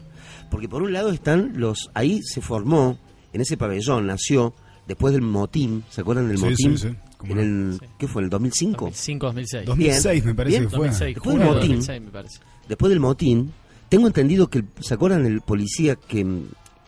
Porque 0.49 0.67
por 0.67 0.81
un 0.81 0.91
lado 0.91 1.11
están 1.11 1.53
los, 1.57 1.91
ahí 1.93 2.21
se 2.23 2.41
formó, 2.41 2.97
en 3.31 3.41
ese 3.41 3.57
pabellón 3.57 4.07
nació, 4.07 4.55
después 4.87 5.13
del 5.13 5.21
motín, 5.21 5.83
¿se 5.91 6.01
acuerdan 6.01 6.27
del 6.29 6.39
Sí, 6.39 6.45
motín? 6.45 6.97
En 7.25 7.35
no. 7.35 7.41
el, 7.41 7.77
Sí. 7.79 7.85
¿qué 7.97 8.07
fue? 8.07 8.21
¿En 8.21 8.25
el 8.25 8.29
2005? 8.29 8.85
2005, 8.85 9.25
2006. 9.27 9.65
2006 9.65 10.25
me 10.25 10.35
parece 10.35 10.57
Bien. 10.59 10.63
que 10.69 10.75
fue. 10.75 10.87
2006, 10.87 11.15
Después 11.15 11.35
del 11.37 11.39
de 11.47 11.53
motín. 11.53 11.69
2006 11.71 12.01
me 12.01 12.11
parece. 12.11 12.39
Después 12.67 12.89
del 12.89 12.99
motín, 12.99 13.53
tengo 13.89 14.07
entendido 14.07 14.47
que, 14.49 14.59
el- 14.59 14.65
¿se 14.79 14.93
acuerdan 14.93 15.23
del 15.23 15.41
policía 15.41 15.95
que, 15.95 16.25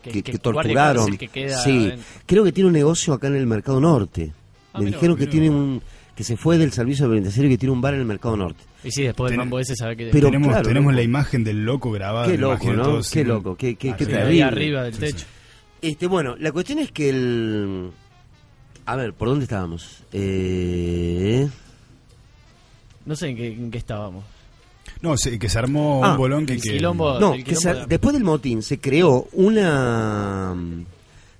Que- 0.03 0.11
que, 0.11 0.23
que 0.23 0.37
torturaron. 0.37 1.03
cárcel 1.05 1.17
que 1.17 1.27
queda 1.27 1.57
sí, 1.63 1.85
adentro. 1.87 2.05
creo 2.25 2.43
que 2.43 2.51
tiene 2.51 2.67
un 2.67 2.73
negocio 2.73 3.13
acá 3.13 3.27
en 3.27 3.35
el 3.35 3.45
Mercado 3.47 3.79
Norte. 3.79 4.31
Ah, 4.73 4.79
Me 4.79 4.85
mirá, 4.85 4.97
dijeron 4.97 5.15
que 5.17 5.21
mirá. 5.23 5.31
tiene 5.31 5.49
un 5.49 5.81
que 6.15 6.23
se 6.23 6.37
fue 6.37 6.57
del 6.57 6.71
servicio 6.71 7.07
penitenciario 7.09 7.49
y 7.49 7.53
que 7.53 7.57
tiene 7.57 7.73
un 7.73 7.81
bar 7.81 7.93
en 7.95 8.01
el 8.01 8.05
Mercado 8.05 8.37
Norte. 8.37 8.63
Y 8.83 8.91
sí, 8.91 9.03
después 9.03 9.29
del 9.31 9.37
mambo 9.39 9.59
ese 9.59 9.75
sabe 9.75 9.95
que... 9.95 10.09
Pero 10.11 10.27
tenemos 10.27 10.49
claro, 10.49 10.67
tenemos 10.67 10.91
loco. 10.91 10.97
la 10.97 11.01
imagen 11.03 11.43
del 11.43 11.63
loco 11.65 11.91
grabada. 11.91 12.27
Qué 12.27 12.37
loco, 12.37 12.73
¿no? 12.73 12.97
Qué 12.97 13.03
sin- 13.03 13.27
loco, 13.27 13.55
qué- 13.55 13.75
qué- 13.75 13.95
qué 13.95 14.03
arriba. 14.05 14.17
ahí 14.19 14.23
terrible. 14.39 14.43
arriba 14.43 14.83
del 14.83 14.93
Sí, 14.93 14.99
techo. 14.99 15.17
sí. 15.19 15.25
Este, 15.81 16.07
bueno, 16.07 16.35
la 16.37 16.51
cuestión 16.51 16.79
es 16.79 16.91
que 16.91 17.09
el 17.09 17.91
a 18.85 18.95
ver, 18.95 19.13
¿por 19.13 19.27
dónde 19.29 19.43
estábamos? 19.43 20.03
Eh... 20.11 21.47
No 23.05 23.15
sé 23.15 23.29
en 23.29 23.35
qué, 23.35 23.47
en 23.53 23.71
qué 23.71 23.77
estábamos. 23.77 24.23
No, 25.01 25.17
sí, 25.17 25.39
que 25.39 25.49
se 25.49 25.57
armó 25.57 26.01
Ah, 26.05 26.11
un 26.11 26.17
bolón 26.17 26.45
que... 26.45 26.53
el 26.53 26.61
que- 26.61 26.77
quilombo- 26.79 27.19
No, 27.19 27.33
el 27.33 27.43
que 27.43 27.55
quilombo 27.55 27.61
se- 27.61 27.73
de- 27.81 27.85
después 27.87 28.13
del 28.13 28.23
motín 28.23 28.61
se 28.61 28.79
creó 28.79 29.27
una. 29.33 30.55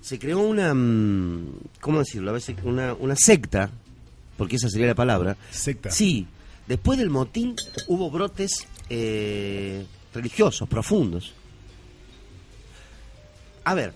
Se 0.00 0.18
creó 0.18 0.40
una. 0.40 0.74
mm, 0.74 1.46
¿Cómo 1.80 2.00
decirlo? 2.00 2.30
A 2.30 2.34
veces 2.34 2.56
una, 2.64 2.94
una 2.94 3.14
secta, 3.14 3.70
porque 4.36 4.56
esa 4.56 4.68
sería 4.68 4.88
la 4.88 4.94
palabra. 4.96 5.36
Secta. 5.52 5.90
Sí, 5.92 6.26
después 6.66 6.98
del 6.98 7.10
motín 7.10 7.54
hubo 7.86 8.10
brotes 8.10 8.66
eh, 8.90 9.86
religiosos 10.12 10.68
profundos. 10.68 11.32
A 13.64 13.74
ver, 13.74 13.92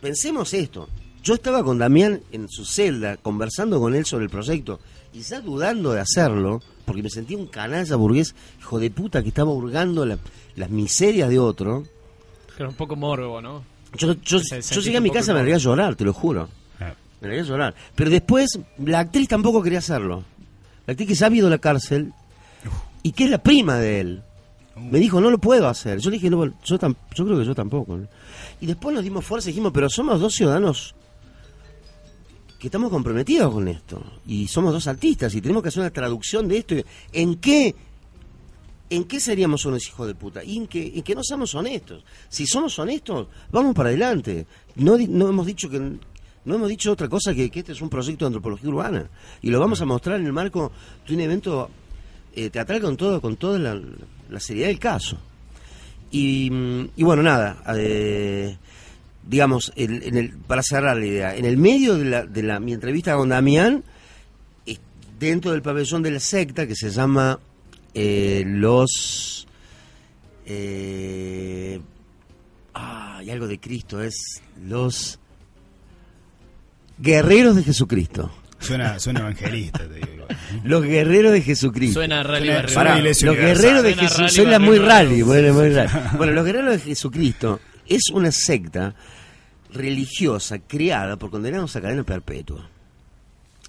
pensemos 0.00 0.52
esto. 0.54 0.88
Yo 1.24 1.34
estaba 1.34 1.64
con 1.64 1.78
Damián 1.78 2.20
en 2.32 2.48
su 2.50 2.64
celda 2.66 3.16
conversando 3.16 3.80
con 3.80 3.94
él 3.94 4.04
sobre 4.04 4.24
el 4.26 4.30
proyecto 4.30 4.78
y 5.12 5.20
ya 5.20 5.40
dudando 5.40 5.92
de 5.92 6.00
hacerlo, 6.00 6.60
porque 6.84 7.02
me 7.02 7.08
sentía 7.08 7.38
un 7.38 7.46
canalla 7.46 7.96
burgués, 7.96 8.34
hijo 8.60 8.78
de 8.78 8.90
puta, 8.90 9.22
que 9.22 9.28
estaba 9.30 9.50
hurgando 9.50 10.04
la- 10.04 10.18
las 10.56 10.68
miserias 10.70 11.30
de 11.30 11.38
otro. 11.38 11.84
Pero 12.58 12.68
un 12.68 12.74
poco 12.74 12.94
morbo, 12.94 13.40
¿no? 13.40 13.64
Yo, 13.96 14.12
yo, 14.22 14.38
Se- 14.40 14.60
yo 14.60 14.80
llegué 14.82 14.98
a 14.98 15.00
mi 15.00 15.10
casa 15.10 15.30
y 15.30 15.34
me 15.34 15.38
como- 15.38 15.38
largué 15.38 15.54
a 15.54 15.58
llorar, 15.58 15.94
te 15.96 16.04
lo 16.04 16.12
juro. 16.12 16.48
Ah, 16.80 16.92
Me 17.20 17.28
largué 17.28 17.40
a 17.42 17.44
llorar. 17.44 17.74
Pero 17.94 18.10
después, 18.10 18.58
la 18.78 18.98
actriz 19.00 19.26
tampoco 19.28 19.62
quería 19.62 19.78
hacerlo. 19.78 20.24
La 20.86 20.92
actriz 20.92 21.08
que 21.08 21.14
se 21.14 21.24
ha 21.24 21.30
ido 21.32 21.46
a 21.46 21.50
la 21.50 21.58
cárcel 21.58 22.12
y 23.02 23.12
que 23.12 23.24
es 23.24 23.30
la 23.30 23.38
prima 23.38 23.78
de 23.78 24.00
él. 24.00 24.22
Me 24.76 24.98
dijo, 24.98 25.20
no 25.20 25.30
lo 25.30 25.38
puedo 25.38 25.68
hacer. 25.68 26.00
Yo 26.00 26.10
le 26.10 26.16
dije, 26.16 26.28
no, 26.28 26.44
yo, 26.64 26.78
tam- 26.78 26.96
yo 27.14 27.24
creo 27.24 27.38
que 27.38 27.44
yo 27.46 27.54
tampoco. 27.54 27.98
Y 28.60 28.66
después 28.66 28.94
nos 28.94 29.04
dimos 29.04 29.24
fuerza 29.24 29.48
y 29.48 29.52
dijimos, 29.52 29.72
pero 29.72 29.88
somos 29.88 30.20
dos 30.20 30.34
ciudadanos 30.34 30.94
que 32.64 32.68
estamos 32.68 32.88
comprometidos 32.88 33.52
con 33.52 33.68
esto. 33.68 34.02
Y 34.26 34.48
somos 34.48 34.72
dos 34.72 34.86
artistas 34.86 35.34
y 35.34 35.42
tenemos 35.42 35.62
que 35.62 35.68
hacer 35.68 35.82
una 35.82 35.90
traducción 35.90 36.48
de 36.48 36.56
esto. 36.56 36.74
¿En 37.12 37.34
qué, 37.34 37.74
en 38.88 39.04
qué 39.04 39.20
seríamos 39.20 39.66
unos 39.66 39.86
hijos 39.86 40.06
de 40.06 40.14
puta? 40.14 40.42
Y 40.42 40.56
en 40.56 40.66
que, 40.66 40.92
en 40.96 41.02
que 41.02 41.14
no 41.14 41.22
somos 41.22 41.54
honestos. 41.54 42.02
Si 42.30 42.46
somos 42.46 42.78
honestos, 42.78 43.28
vamos 43.52 43.74
para 43.74 43.90
adelante. 43.90 44.46
No, 44.76 44.96
no 44.96 45.28
hemos 45.28 45.44
dicho 45.44 45.68
que... 45.68 45.78
No 46.46 46.54
hemos 46.54 46.70
dicho 46.70 46.90
otra 46.90 47.06
cosa 47.06 47.34
que, 47.34 47.50
que 47.50 47.58
este 47.60 47.72
es 47.72 47.82
un 47.82 47.90
proyecto 47.90 48.24
de 48.24 48.28
antropología 48.28 48.70
urbana. 48.70 49.10
Y 49.42 49.50
lo 49.50 49.60
vamos 49.60 49.82
a 49.82 49.84
mostrar 49.84 50.18
en 50.18 50.24
el 50.24 50.32
marco 50.32 50.72
de 51.06 51.14
un 51.14 51.20
evento 51.20 51.68
eh, 52.34 52.48
teatral 52.48 52.80
con 52.80 52.96
todo, 52.96 53.20
con 53.20 53.36
toda 53.36 53.58
la, 53.58 54.40
seriedad 54.40 54.68
del 54.68 54.78
caso. 54.78 55.18
Y, 56.10 56.50
y 56.96 57.02
bueno, 57.02 57.22
nada, 57.22 57.62
eh, 57.76 58.56
digamos, 59.26 59.72
el- 59.76 60.02
en 60.02 60.16
el- 60.16 60.30
para 60.32 60.62
cerrar 60.62 60.96
la 60.96 61.06
idea, 61.06 61.36
en 61.36 61.44
el 61.44 61.56
medio 61.56 61.96
de, 61.96 62.04
la, 62.04 62.26
de 62.26 62.42
la, 62.42 62.60
mi 62.60 62.72
entrevista 62.72 63.16
con 63.16 63.28
Damián, 63.30 63.82
eh, 64.66 64.76
dentro 65.18 65.52
del 65.52 65.62
pabellón 65.62 66.02
de 66.02 66.10
la 66.10 66.20
secta 66.20 66.66
que 66.66 66.74
se 66.76 66.90
llama 66.90 67.38
eh, 67.94 68.42
Los... 68.46 69.46
Eh, 70.46 71.80
ah, 72.74 73.16
hay 73.18 73.30
algo 73.30 73.46
de 73.46 73.58
Cristo, 73.58 74.02
es 74.02 74.42
Los 74.66 75.18
Guerreros 76.98 77.56
de 77.56 77.62
Jesucristo. 77.62 78.30
Suena, 78.58 78.98
suena 78.98 79.20
evangelista, 79.20 79.80
te 79.88 79.94
digo. 79.94 80.26
Los 80.64 80.82
Guerreros 80.84 81.32
de 81.32 81.40
Jesucristo. 81.42 82.00
Suena 82.00 82.22
Rally 82.22 82.50
Pará, 82.74 82.98
los 82.98 83.20
guerreros 83.22 83.82
de 83.82 83.94
rally, 83.94 84.28
suena 84.30 84.58
muy 84.58 84.78
rally, 84.78 85.22
bueno, 85.22 85.52
muy 85.54 85.68
rally. 85.70 85.90
Bueno, 86.16 86.32
los 86.32 86.44
guerreros 86.46 86.70
de 86.72 86.78
Jesucristo 86.80 87.60
es 87.88 88.10
una 88.12 88.30
secta 88.32 88.94
religiosa 89.70 90.58
creada 90.58 91.16
por 91.16 91.30
condenados 91.30 91.74
a 91.76 91.80
cadena 91.80 92.04
perpetua. 92.04 92.68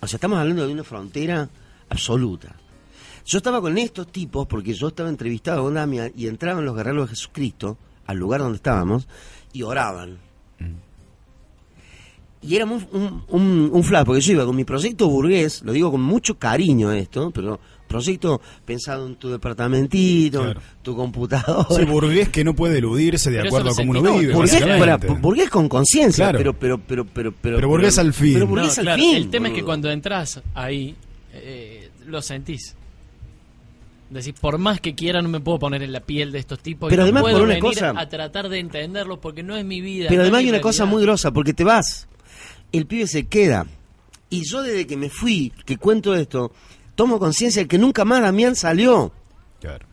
O 0.02 0.08
sea, 0.08 0.18
estamos 0.18 0.38
hablando 0.38 0.68
de 0.68 0.74
una 0.74 0.84
frontera 0.84 1.50
absoluta. 1.90 2.56
Yo 3.26 3.40
estaba 3.40 3.60
con 3.60 3.78
estos 3.78 4.12
tipos 4.12 4.48
porque 4.48 4.74
yo 4.74 4.90
estaba 4.90 5.10
entrevistado 5.10 5.64
con 5.64 5.74
Damián 5.74 6.12
y 6.16 6.28
entraban 6.28 6.64
los 6.64 6.76
guerreros 6.76 7.10
de 7.10 7.16
Jesucristo 7.16 7.78
al 8.06 8.18
lugar 8.18 8.42
donde 8.42 8.58
estábamos 8.58 9.08
y 9.52 9.64
oraban. 9.64 10.20
Y 12.42 12.56
éramos 12.56 12.84
un, 12.92 13.24
un, 13.30 13.84
porque 14.06 14.22
yo 14.22 14.34
iba 14.34 14.46
con 14.46 14.56
mi 14.56 14.66
proyecto 14.66 15.10
burgués, 15.10 15.64
lo 15.64 15.72
digo 15.72 15.90
con 15.90 16.02
mucho 16.02 16.38
cariño 16.38 16.92
esto, 16.92 17.32
pero 17.32 17.60
proyecto 17.96 18.42
pensado 18.66 19.08
en 19.08 19.16
tu 19.16 19.30
departamentito, 19.30 20.44
Claro. 20.44 20.60
en 20.60 20.84
tu 20.84 20.96
computadora. 20.96 21.68
Sí, 21.76 21.84
burgués 21.86 22.30
que 22.30 22.44
no 22.44 22.54
puede 22.56 22.78
eludirse 22.80 23.30
de 23.32 23.38
Pero 23.38 23.48
acuerdo 23.50 23.70
a 23.72 23.76
cómo 23.76 23.92
uno 23.92 24.18
vive. 24.20 24.34
burgués, 24.34 24.62
para- 24.62 24.98
burgués 24.98 25.50
con 25.50 25.68
conciencia, 25.70 26.26
Claro. 26.26 26.38
pero, 26.38 26.54
pero, 26.54 26.78
pero, 26.80 27.06
pero, 27.06 27.32
pero, 27.42 27.56
Pero 27.58 27.68
burgués 27.68 27.98
al 27.98 28.14
fin. 28.14 28.34
Pero 28.34 28.46
No, 28.46 28.50
burgués 28.52 28.78
al 28.78 28.86
claro, 28.86 29.02
fin. 29.02 29.16
el 29.16 29.30
tema 29.30 29.48
es 29.50 29.54
que 29.54 29.64
cuando 29.64 29.90
entras 29.92 30.42
ahí, 30.54 30.96
eh, 31.34 31.90
lo 32.08 32.22
sentís. 32.22 32.76
Decís, 34.10 34.34
por 34.40 34.58
más 34.60 34.80
que 34.80 34.94
quiera, 34.94 35.22
no 35.22 35.30
me 35.30 35.40
puedo 35.40 35.58
poner 35.58 35.82
en 35.82 35.92
la 35.92 36.00
piel 36.00 36.32
de 36.32 36.40
estos 36.40 36.60
tipos. 36.60 36.90
y 36.90 36.92
Pero 36.92 37.02
no 37.02 37.06
además 37.06 37.24
puedo 37.24 37.36
por 37.38 37.44
una 37.46 37.56
venir 37.56 37.64
cosa- 37.64 37.94
a 37.96 38.08
tratar 38.08 38.50
de 38.50 38.60
entenderlos 38.60 39.18
porque 39.20 39.42
no 39.42 39.58
es 39.58 39.66
mi 39.66 39.82
vida. 39.82 40.06
Pero 40.10 40.18
no 40.22 40.24
además 40.24 40.40
hay 40.42 40.50
una 40.50 40.62
cosa 40.62 40.86
muy 40.86 41.02
grosa, 41.02 41.32
porque 41.32 41.54
te 41.54 41.64
vas, 41.64 42.08
el 42.72 42.86
pibe 42.86 43.08
se 43.08 43.26
queda. 43.28 43.66
Y 44.30 44.44
yo 44.50 44.62
desde 44.62 44.86
que 44.86 44.96
me 44.96 45.10
fui, 45.10 45.52
que 45.66 45.78
cuento 45.78 46.14
esto, 46.16 46.52
tomo 46.96 47.20
conciencia 47.20 47.62
de 47.64 47.68
que 47.68 47.78
nunca 47.78 48.06
más 48.06 48.22
Damián 48.22 48.56
salió 48.56 49.12
Claro. 49.62 49.86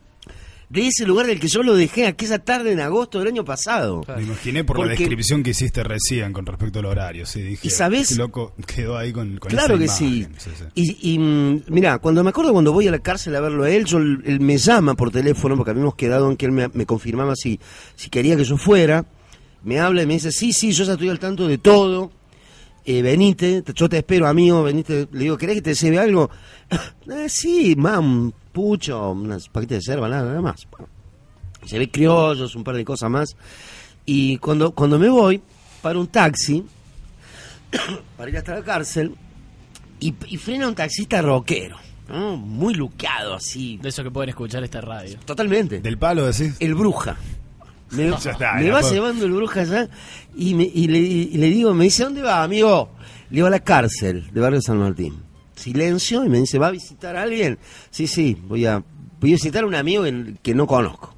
de 0.69 0.87
ese 0.87 1.05
lugar 1.05 1.27
del 1.27 1.39
que 1.39 1.47
yo 1.47 1.61
lo 1.63 1.75
dejé 1.75 2.07
aquella 2.07 2.39
tarde 2.39 2.71
en 2.71 2.79
agosto 2.79 3.19
del 3.19 3.27
año 3.27 3.45
pasado. 3.45 4.01
Claro. 4.01 4.19
Me 4.21 4.25
imaginé 4.27 4.63
por 4.63 4.79
la 4.79 4.87
descripción 4.87 5.43
que 5.43 5.51
hiciste 5.51 5.83
recién 5.83 6.33
con 6.33 6.45
respecto 6.45 6.79
al 6.79 6.85
horario. 6.85 7.25
Sí, 7.25 7.41
dije, 7.41 7.67
¿Y 7.67 7.69
sabés? 7.69 8.03
este 8.11 8.15
loco 8.15 8.53
quedó 8.65 8.97
ahí 8.97 9.11
con, 9.13 9.37
con 9.37 9.49
Claro 9.49 9.75
esa 9.77 9.99
que 9.99 10.05
imagen. 10.05 10.35
sí. 10.39 10.49
sí. 10.57 10.63
Y, 11.01 11.13
y 11.13 11.19
mm, 11.19 11.63
mira, 11.67 11.99
cuando 11.99 12.23
me 12.23 12.31
acuerdo 12.31 12.53
cuando 12.53 12.71
voy 12.71 12.87
a 12.87 12.91
la 12.91 12.99
cárcel 12.99 13.35
a 13.35 13.41
verlo 13.41 13.63
a 13.65 13.69
él, 13.69 13.85
yo, 13.85 13.97
él 13.99 14.39
me 14.39 14.57
llama 14.57 14.95
por 14.95 15.11
teléfono 15.11 15.55
porque 15.55 15.71
habíamos 15.71 15.95
quedado 15.95 16.29
en 16.31 16.37
que 16.37 16.45
él 16.47 16.51
me, 16.51 16.67
me 16.69 16.85
confirmaba 16.85 17.35
si, 17.35 17.59
si 17.95 18.09
quería 18.09 18.35
que 18.35 18.43
yo 18.43 18.57
fuera. 18.57 19.05
Me 19.63 19.79
habla 19.79 20.01
y 20.03 20.05
me 20.07 20.13
dice, 20.15 20.31
sí, 20.31 20.51
sí, 20.53 20.71
yo 20.73 20.83
ya 20.83 20.93
estoy 20.93 21.09
al 21.09 21.19
tanto 21.19 21.47
de 21.47 21.57
todo. 21.57 22.11
Eh, 22.85 23.01
venite, 23.01 23.61
te- 23.61 23.73
yo 23.73 23.87
te 23.87 23.97
espero, 23.99 24.27
amigo, 24.27 24.63
venite. 24.63 25.07
Le 25.11 25.23
digo, 25.23 25.37
¿querés 25.37 25.55
que 25.55 25.61
te 25.61 25.73
lleve 25.73 25.99
algo? 25.99 26.29
"Eh, 27.09 27.29
sí, 27.29 27.75
más 27.77 27.99
un 27.99 28.33
pucho, 28.51 29.11
unas 29.11 29.47
paquetes 29.49 29.79
de 29.85 29.91
cerva, 29.93 30.09
nada, 30.09 30.25
nada 30.29 30.41
más. 30.41 30.67
Bueno, 30.71 30.87
se 31.65 31.79
ve 31.79 31.89
criollos, 31.89 32.55
un 32.55 32.63
par 32.63 32.75
de 32.75 32.83
cosas 32.85 33.09
más. 33.09 33.35
Y 34.05 34.37
cuando, 34.37 34.71
cuando 34.71 34.99
me 34.99 35.07
voy, 35.09 35.41
para 35.81 35.97
un 35.97 36.07
taxi, 36.07 36.63
para 38.17 38.29
ir 38.29 38.37
hasta 38.37 38.55
la 38.55 38.63
cárcel, 38.63 39.15
y, 39.99 40.13
y 40.27 40.37
frena 40.37 40.67
un 40.67 40.75
taxista 40.75 41.21
rockero, 41.21 41.77
¿no? 42.09 42.35
muy 42.35 42.73
luqueado 42.73 43.33
así, 43.35 43.77
De 43.81 43.89
eso 43.89 44.03
que 44.03 44.11
pueden 44.11 44.29
escuchar 44.29 44.61
esta 44.63 44.81
radio. 44.81 45.17
totalmente. 45.25 45.79
Del 45.79 45.97
palo 45.97 46.25
decís. 46.25 46.57
El 46.59 46.75
bruja. 46.75 47.15
Me, 47.95 48.09
Ya 48.23 48.31
está, 48.31 48.53
me 48.55 48.65
ya 48.65 48.73
va 48.73 48.81
llevando 48.81 49.25
el 49.25 49.31
bruja 49.31 49.61
allá 49.61 49.89
y, 50.35 50.53
me- 50.55 50.69
y 50.73 50.87
le, 50.87 50.99
y 50.99 51.37
le 51.37 51.47
digo, 51.47 51.73
me 51.73 51.85
dice, 51.85 52.03
¿dónde 52.03 52.21
va, 52.21 52.43
amigo? 52.43 52.89
Le 53.29 53.35
digo 53.37 53.47
a 53.47 53.49
la 53.49 53.59
cárcel 53.59 54.29
de 54.31 54.39
Barrio 54.41 54.61
San 54.61 54.77
Martín. 54.77 55.15
Silencio 55.55 56.25
y 56.25 56.29
me 56.29 56.39
dice, 56.39 56.57
¿va 56.59 56.67
a 56.67 56.71
visitar 56.71 57.15
a 57.15 57.21
alguien? 57.23 57.57
Sí, 57.89 58.07
sí, 58.07 58.37
voy 58.47 58.65
a, 58.65 58.83
voy 59.19 59.31
a 59.31 59.35
visitar 59.35 59.63
a 59.63 59.67
un 59.67 59.75
amigo 59.75 60.03
que, 60.03 60.35
que 60.41 60.53
no 60.55 60.65
conozco. 60.67 61.13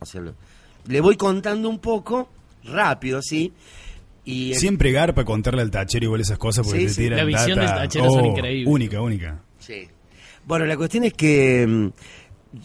O 0.00 0.06
sea, 0.06 0.20
lo- 0.20 0.34
le 0.86 1.00
voy 1.00 1.16
contando 1.16 1.68
un 1.68 1.78
poco, 1.78 2.28
rápido, 2.64 3.18
así. 3.18 3.52
Y 4.24 4.54
Siempre 4.54 4.92
garpa 4.92 5.24
contarle 5.24 5.62
al 5.62 5.70
tachero 5.70 6.04
igual 6.06 6.20
esas 6.20 6.38
cosas 6.38 6.66
porque 6.66 6.80
Sí, 6.80 6.86
te 6.86 6.92
sí. 6.92 7.00
tiran 7.02 7.18
La 7.18 7.24
visión 7.24 7.58
data. 7.58 7.72
del 7.80 7.88
tachero 7.88 8.10
son 8.10 8.24
Oh, 8.24 8.26
increíbles. 8.26 8.72
Única, 8.72 9.00
única. 9.00 9.40
Sí. 9.58 9.88
Bueno, 10.46 10.64
la 10.66 10.76
cuestión 10.76 11.04
es 11.04 11.14
que 11.14 11.66
mm, 11.66 11.88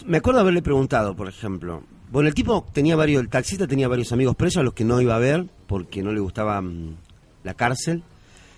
me 0.09 0.17
acuerdo 0.17 0.39
haberle 0.41 0.61
preguntado, 0.61 1.15
por 1.15 1.27
ejemplo. 1.29 1.83
Bueno, 2.13 2.29
el 2.29 2.35
tipo 2.35 2.63
tenía 2.71 2.95
varios, 2.95 3.23
el 3.23 3.27
taxista 3.29 3.65
tenía 3.65 3.87
varios 3.87 4.11
amigos 4.11 4.35
presos 4.35 4.57
a 4.57 4.63
los 4.63 4.75
que 4.75 4.83
no 4.83 5.01
iba 5.01 5.15
a 5.15 5.19
ver 5.19 5.47
porque 5.65 6.03
no 6.03 6.11
le 6.11 6.19
gustaba 6.19 6.61
mm, 6.61 6.95
la 7.43 7.55
cárcel. 7.55 8.03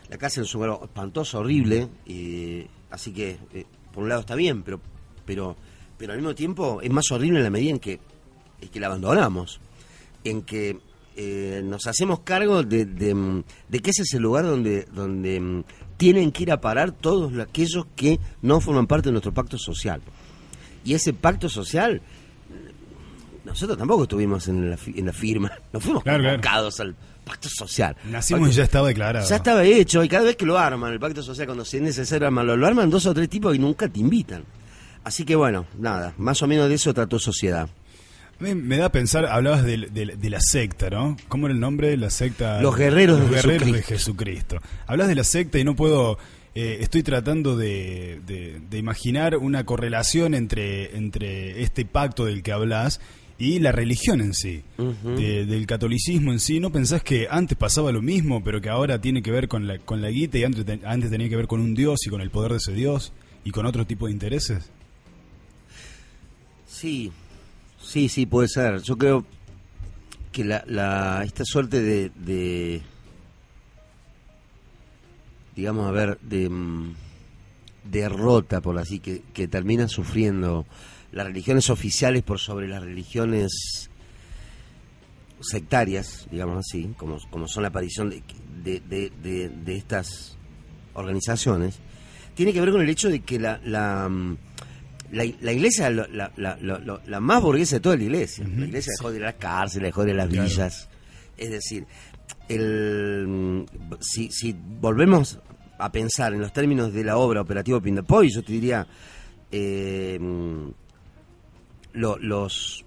La 0.09 0.17
cárcel 0.17 0.43
es 0.43 0.53
un 0.53 0.67
lugar 0.67 0.79
espantoso, 0.83 1.39
horrible, 1.39 1.87
y, 2.05 2.65
así 2.91 3.13
que 3.13 3.37
eh, 3.53 3.65
por 3.93 4.03
un 4.03 4.09
lado 4.09 4.19
está 4.19 4.35
bien, 4.35 4.61
pero, 4.61 4.81
pero, 5.25 5.55
pero 5.97 6.11
al 6.11 6.19
mismo 6.19 6.35
tiempo 6.35 6.81
es 6.81 6.91
más 6.91 7.09
horrible 7.13 7.37
en 7.39 7.43
la 7.45 7.49
medida 7.49 7.71
en 7.71 7.79
que, 7.79 8.01
en 8.59 8.67
que 8.67 8.79
la 8.81 8.87
abandonamos, 8.87 9.61
en 10.25 10.41
que 10.41 10.77
eh, 11.15 11.61
nos 11.63 11.87
hacemos 11.87 12.19
cargo 12.19 12.61
de, 12.61 12.85
mm, 13.15 13.43
de 13.69 13.79
que 13.79 13.91
ese 13.91 14.01
es 14.01 14.13
el 14.15 14.23
lugar 14.23 14.43
donde, 14.43 14.83
donde 14.93 15.39
mm, 15.39 15.63
tienen 15.95 16.33
que 16.33 16.43
ir 16.43 16.51
a 16.51 16.59
parar 16.59 16.91
todos 16.91 17.31
los- 17.31 17.47
aquellos 17.47 17.85
que 17.95 18.19
no 18.41 18.59
forman 18.59 18.85
parte 18.85 19.07
de 19.07 19.13
nuestro 19.13 19.33
pacto 19.33 19.57
social. 19.57 20.01
Y 20.83 20.93
ese 20.93 21.13
pacto 21.13 21.47
social 21.47 22.01
nosotros 23.45 23.77
tampoco 23.77 24.03
estuvimos 24.03 24.47
en 24.47 24.69
la, 24.71 24.77
fi- 24.77 24.93
en 24.97 25.05
la 25.05 25.13
firma, 25.13 25.51
no 25.71 25.79
fuimos 25.79 26.03
Claro, 26.03 26.19
claro. 26.19 26.38
convocados 26.38 26.79
al 26.79 26.95
pacto 27.23 27.47
social. 27.49 27.95
Nacimos 28.10 28.49
y 28.49 28.53
ya 28.53 28.63
estaba 28.63 28.88
declarado. 28.88 29.27
Ya 29.27 29.36
estaba 29.38 29.63
hecho 29.63 30.03
y 30.03 30.10
cada 30.10 30.23
vez 30.25 30.36
que 30.36 30.45
lo 30.45 30.58
arman, 30.58 30.91
el 30.93 30.99
pacto 30.99 31.23
social, 31.23 31.45
cuando 31.47 31.63
si 31.65 31.77
es 31.77 31.84
necesario 31.84 32.27
armarlo, 32.27 32.58
lo 32.58 32.67
arman 32.67 32.89
dos 32.89 33.05
o 33.05 33.13
tres 33.13 33.29
tipos 33.29 33.55
y 33.55 33.60
nunca 33.60 33.88
te 33.88 33.99
invitan. 33.99 34.43
Así 35.03 35.23
que 35.23 35.36
bueno, 35.36 35.65
nada, 35.77 36.13
más 36.17 36.41
o 36.41 36.47
menos 36.47 36.67
de 36.69 36.75
eso 36.75 36.93
trató 36.93 37.19
sociedad. 37.19 37.69
Me, 38.39 38.53
me 38.53 38.77
da 38.77 38.88
a 38.88 38.91
pensar, 38.91 39.25
hablabas 39.27 39.63
de, 39.63 39.77
de- 39.77 40.17
de 40.17 40.29
la 40.29 40.39
secta, 40.41 40.89
¿no? 40.89 41.15
¿Cómo 41.29 41.47
era 41.47 41.53
el 41.53 41.60
nombre 41.60 41.88
de 41.89 41.97
la 41.97 42.10
secta? 42.10 42.62
Los 42.62 42.75
guerreros 42.75 43.19
Los 43.19 43.29
de 43.29 43.36
guerreros 43.38 43.65
de 43.71 43.81
Jesucristo. 43.84 44.55
Jesucristo. 44.58 44.62
Hablas 44.88 45.08
de 45.08 45.15
la 45.15 45.23
secta 45.23 45.58
y 45.58 45.63
no 45.63 45.75
puedo... 45.75 46.17
eh, 46.53 46.79
estoy 46.81 47.01
tratando 47.01 47.55
de, 47.55 48.19
de- 48.25 48.60
de 48.69 48.77
imaginar 48.77 49.38
una 49.38 49.65
correlación 49.65 50.34
entre, 50.34 50.97
entre 50.97 51.62
este 51.63 51.86
pacto 51.86 52.25
del 52.25 52.43
que 52.43 52.51
hablas 52.51 52.99
y 53.37 53.59
la 53.59 53.71
religión 53.71 54.21
en 54.21 54.33
sí, 54.33 54.63
de- 55.17 55.45
del 55.45 55.65
catolicismo 55.67 56.31
en 56.31 56.39
sí. 56.39 56.59
¿No 56.59 56.71
pensás 56.71 57.03
que 57.03 57.27
antes 57.29 57.57
pasaba 57.57 57.91
lo 57.91 58.01
mismo, 58.01 58.43
pero 58.43 58.61
que 58.61 58.69
ahora 58.69 59.01
tiene 59.01 59.21
que 59.21 59.31
ver 59.31 59.47
con 59.47 59.67
la, 59.67 59.77
con 59.79 60.01
la 60.01 60.09
guita 60.09 60.37
y 60.37 60.43
antes, 60.45 60.65
te- 60.65 60.79
antes 60.85 61.09
tenía 61.11 61.27
que 61.29 61.35
ver 61.35 61.47
con 61.47 61.59
un 61.59 61.73
dios 61.75 61.99
y 62.05 62.09
con 62.09 62.21
el 62.21 62.29
poder 62.31 62.51
de 62.51 62.57
ese 62.57 62.71
dios 62.73 63.11
y 63.43 63.51
con 63.51 63.65
otro 63.65 63.85
tipo 63.85 64.05
de 64.07 64.13
intereses? 64.13 64.69
Sí, 66.67 67.11
sí, 67.81 68.09
sí, 68.09 68.25
puede 68.25 68.47
ser. 68.47 68.81
Yo 68.81 68.97
creo 68.97 69.25
que 70.31 70.43
la, 70.43 70.63
la 70.67 71.23
esta 71.25 71.43
suerte 71.45 71.81
de, 71.81 72.09
de 72.15 72.81
digamos, 75.55 75.87
a 75.87 75.91
ver, 75.91 76.19
de 76.21 76.49
mm, 76.49 76.93
derrota, 77.91 78.61
por 78.61 78.77
así, 78.77 78.99
que, 78.99 79.21
que 79.33 79.47
terminan 79.47 79.89
sufriendo 79.89 80.65
las 81.15 81.25
religiones 81.25 81.69
oficiales 81.71 82.21
por 82.21 82.39
sobre 82.39 82.67
las 82.67 82.84
religiones 82.84 83.89
sectarias, 85.41 86.28
digamos 86.32 86.58
así, 86.60 86.93
como, 86.97 87.17
como 87.30 87.47
son 87.47 87.63
la 87.63 87.69
aparición 87.69 88.10
de, 88.10 88.21
de, 88.82 89.12
de- 89.21 89.75
estas 89.75 90.38
organizaciones, 90.93 91.80
tiene 92.36 92.54
que 92.54 92.62
ver 92.62 92.71
con 92.71 92.82
el 92.82 92.89
hecho 92.89 93.10
de 93.10 93.19
que 93.21 93.39
la, 93.39 93.60
la, 93.63 94.08
mm, 94.10 94.38
la, 95.12 95.25
la 95.41 95.51
iglesia, 95.54 95.89
la, 95.89 96.32
la, 96.36 97.19
más 97.19 97.41
burguesa 97.41 97.75
de 97.78 97.80
toda 97.82 97.95
la 97.97 98.04
iglesia, 98.04 98.45
la 98.47 98.65
iglesia 98.65 98.93
dejó 98.97 99.12
de 99.12 99.17
ir 99.17 99.23
a 99.23 99.28
las 99.28 99.36
cárceles, 99.36 99.88
dejó 99.89 100.04
de 100.06 100.13
las 100.13 100.28
Claro. 100.30 100.43
villas, 100.47 100.89
es 101.38 101.49
decir, 101.51 101.86
el, 102.49 103.25
mm, 103.28 103.65
si, 103.99 104.32
si 104.32 104.54
volvemos 104.54 105.39
a 105.78 105.91
pensar 105.91 106.34
en 106.34 106.39
los 106.39 106.54
términos 106.54 106.93
de 106.93 107.04
la 107.04 107.17
obra 107.17 107.41
Operativo 107.41 107.82
Pindapoy, 107.82 108.30
yo 108.30 108.41
te 108.43 108.54
diría, 108.54 108.88
eh, 109.51 110.17
mm, 110.19 110.69
lo- 111.95 112.17
los 112.19 112.81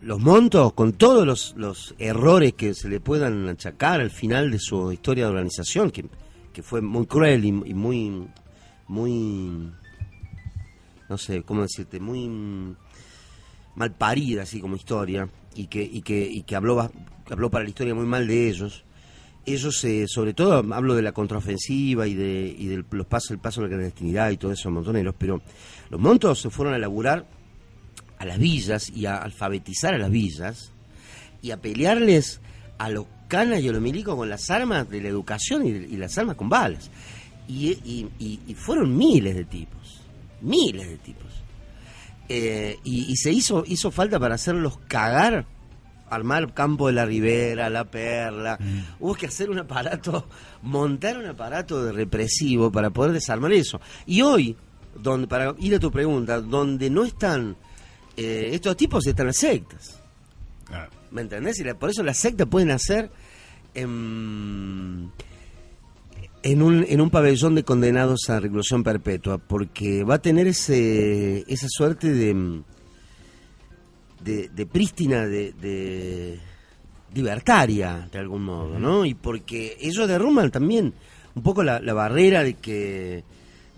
los 0.00 0.20
montos, 0.20 0.74
con 0.74 0.92
todos 0.92 1.26
los, 1.26 1.54
los 1.56 1.92
errores 1.98 2.52
que 2.54 2.72
se 2.72 2.88
le 2.88 3.00
puedan 3.00 3.48
achacar 3.48 4.00
al 4.00 4.10
final 4.10 4.48
de 4.52 4.60
su 4.60 4.92
historia 4.92 5.24
de 5.24 5.30
organización, 5.30 5.90
que, 5.90 6.04
que 6.52 6.62
fue 6.62 6.80
muy 6.80 7.04
cruel 7.06 7.44
y, 7.44 7.50
muy, 7.50 8.28
muy, 8.86 9.72
no 11.08 11.18
sé, 11.18 11.42
¿cómo 11.42 11.62
decirte? 11.62 11.98
Muy 11.98 12.28
mal 13.74 13.92
parida, 13.92 14.42
así 14.42 14.60
como 14.60 14.76
historia, 14.76 15.28
y 15.56 15.66
que, 15.66 15.82
y 15.82 16.00
que, 16.02 16.20
y 16.30 16.42
que 16.44 16.54
habló, 16.54 16.88
habló 17.28 17.50
para 17.50 17.64
la 17.64 17.70
historia 17.70 17.92
muy 17.92 18.06
mal 18.06 18.28
de 18.28 18.48
ellos. 18.48 18.84
Ellos, 19.46 19.82
eh, 19.82 20.04
sobre 20.06 20.32
todo, 20.32 20.64
hablo 20.74 20.94
de 20.94 21.02
la 21.02 21.10
contraofensiva 21.10 22.06
y 22.06 22.14
de 22.14 22.54
y 22.56 22.66
del 22.66 22.84
los 22.92 23.06
pasos, 23.06 23.32
el 23.32 23.38
paso 23.40 23.62
de 23.62 23.66
la 23.66 23.70
clandestinidad 23.70 24.30
y 24.30 24.36
todo 24.36 24.52
eso, 24.52 24.70
montoneros, 24.70 25.16
pero 25.18 25.40
los 25.90 26.00
montos 26.00 26.40
se 26.40 26.50
fueron 26.50 26.74
a 26.74 26.78
laburar 26.78 27.26
a 28.18 28.24
las 28.24 28.38
villas 28.38 28.90
y 28.90 29.06
a 29.06 29.16
alfabetizar 29.16 29.94
a 29.94 29.98
las 29.98 30.10
villas 30.10 30.72
y 31.42 31.50
a 31.52 31.56
pelearles 31.58 32.40
a 32.78 32.88
los 32.90 33.06
canas 33.28 33.60
y 33.60 33.68
a 33.68 33.72
los 33.72 33.80
milicos 33.80 34.16
con 34.16 34.28
las 34.28 34.48
armas 34.50 34.88
de 34.90 35.00
la 35.02 35.08
educación 35.08 35.66
y, 35.66 35.70
y 35.70 35.96
las 35.96 36.16
armas 36.18 36.36
con 36.36 36.48
balas. 36.48 36.90
Y, 37.46 37.68
y- 37.84 38.08
y- 38.18 38.40
y 38.46 38.54
fueron 38.54 38.96
miles 38.96 39.34
de 39.34 39.44
tipos, 39.44 40.00
miles 40.40 40.88
de 40.88 40.96
tipos. 40.98 41.26
Eh, 42.28 42.78
y, 42.84 43.10
y 43.10 43.16
se 43.16 43.32
hizo, 43.32 43.64
hizo 43.66 43.90
falta 43.90 44.18
para 44.20 44.34
hacerlos 44.34 44.78
cagar, 44.86 45.46
armar 46.10 46.52
Campo 46.52 46.88
de 46.88 46.92
la 46.94 47.06
Ribera, 47.06 47.70
La 47.70 47.84
Perla. 47.84 48.58
Hubo 49.00 49.14
que 49.14 49.26
hacer 49.26 49.48
un 49.50 49.58
aparato, 49.58 50.28
montar 50.62 51.16
un 51.18 51.26
aparato 51.26 51.82
de 51.84 51.92
represivo 51.92 52.70
para 52.70 52.90
poder 52.90 53.12
desarmar 53.12 53.52
eso. 53.52 53.80
Y 54.06 54.20
hoy, 54.22 54.56
donde, 55.00 55.26
para 55.26 55.54
ir 55.58 55.74
a 55.74 55.78
tu 55.78 55.90
pregunta, 55.90 56.40
donde 56.40 56.90
no 56.90 57.04
están 57.04 57.56
eh, 58.18 58.50
estos 58.52 58.76
tipos, 58.76 59.06
están 59.06 59.26
las 59.28 59.36
sectas. 59.36 60.00
¿Me 61.10 61.22
entendés? 61.22 61.58
Y 61.60 61.64
la- 61.64 61.74
por 61.74 61.88
eso 61.90 62.02
las 62.02 62.18
sectas 62.18 62.46
pueden 62.48 62.70
hacer 62.70 63.10
en, 63.74 65.10
en, 66.42 66.62
un, 66.62 66.84
en 66.88 67.00
un 67.00 67.10
pabellón 67.10 67.54
de 67.54 67.62
condenados 67.64 68.28
a 68.28 68.40
reclusión 68.40 68.82
perpetua, 68.82 69.38
porque 69.38 70.04
va 70.04 70.16
a 70.16 70.18
tener 70.22 70.46
ese, 70.46 71.44
esa 71.48 71.66
suerte 71.70 72.12
de, 72.12 72.60
de, 74.22 74.48
de 74.48 74.66
prístina, 74.66 75.26
de, 75.26 75.52
de 75.52 76.38
libertaria, 77.14 78.08
de 78.12 78.18
algún 78.18 78.42
modo, 78.44 78.78
¿no? 78.78 79.04
Y 79.04 79.14
porque 79.14 79.76
ellos 79.80 80.06
derrumban 80.08 80.50
también 80.50 80.92
un 81.34 81.42
poco 81.42 81.62
la, 81.62 81.80
la 81.80 81.94
barrera 81.94 82.42
de 82.42 82.54
que 82.54 83.24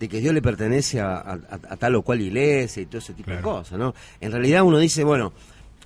de 0.01 0.09
que 0.09 0.21
Dios 0.21 0.35
le 0.35 0.43
pertenece 0.43 0.99
a, 0.99 1.19
a- 1.19 1.39
a 1.69 1.77
tal 1.77 1.95
o 1.95 2.03
cual 2.03 2.21
iglesia 2.23 2.83
y 2.83 2.87
todo 2.87 2.99
ese 2.99 3.13
tipo 3.13 3.31
de 3.31 3.41
cosas, 3.43 3.79
¿no? 3.79 3.95
En 4.21 4.33
realidad 4.33 4.63
uno 4.65 4.79
dice, 4.79 5.05
bueno, 5.05 5.33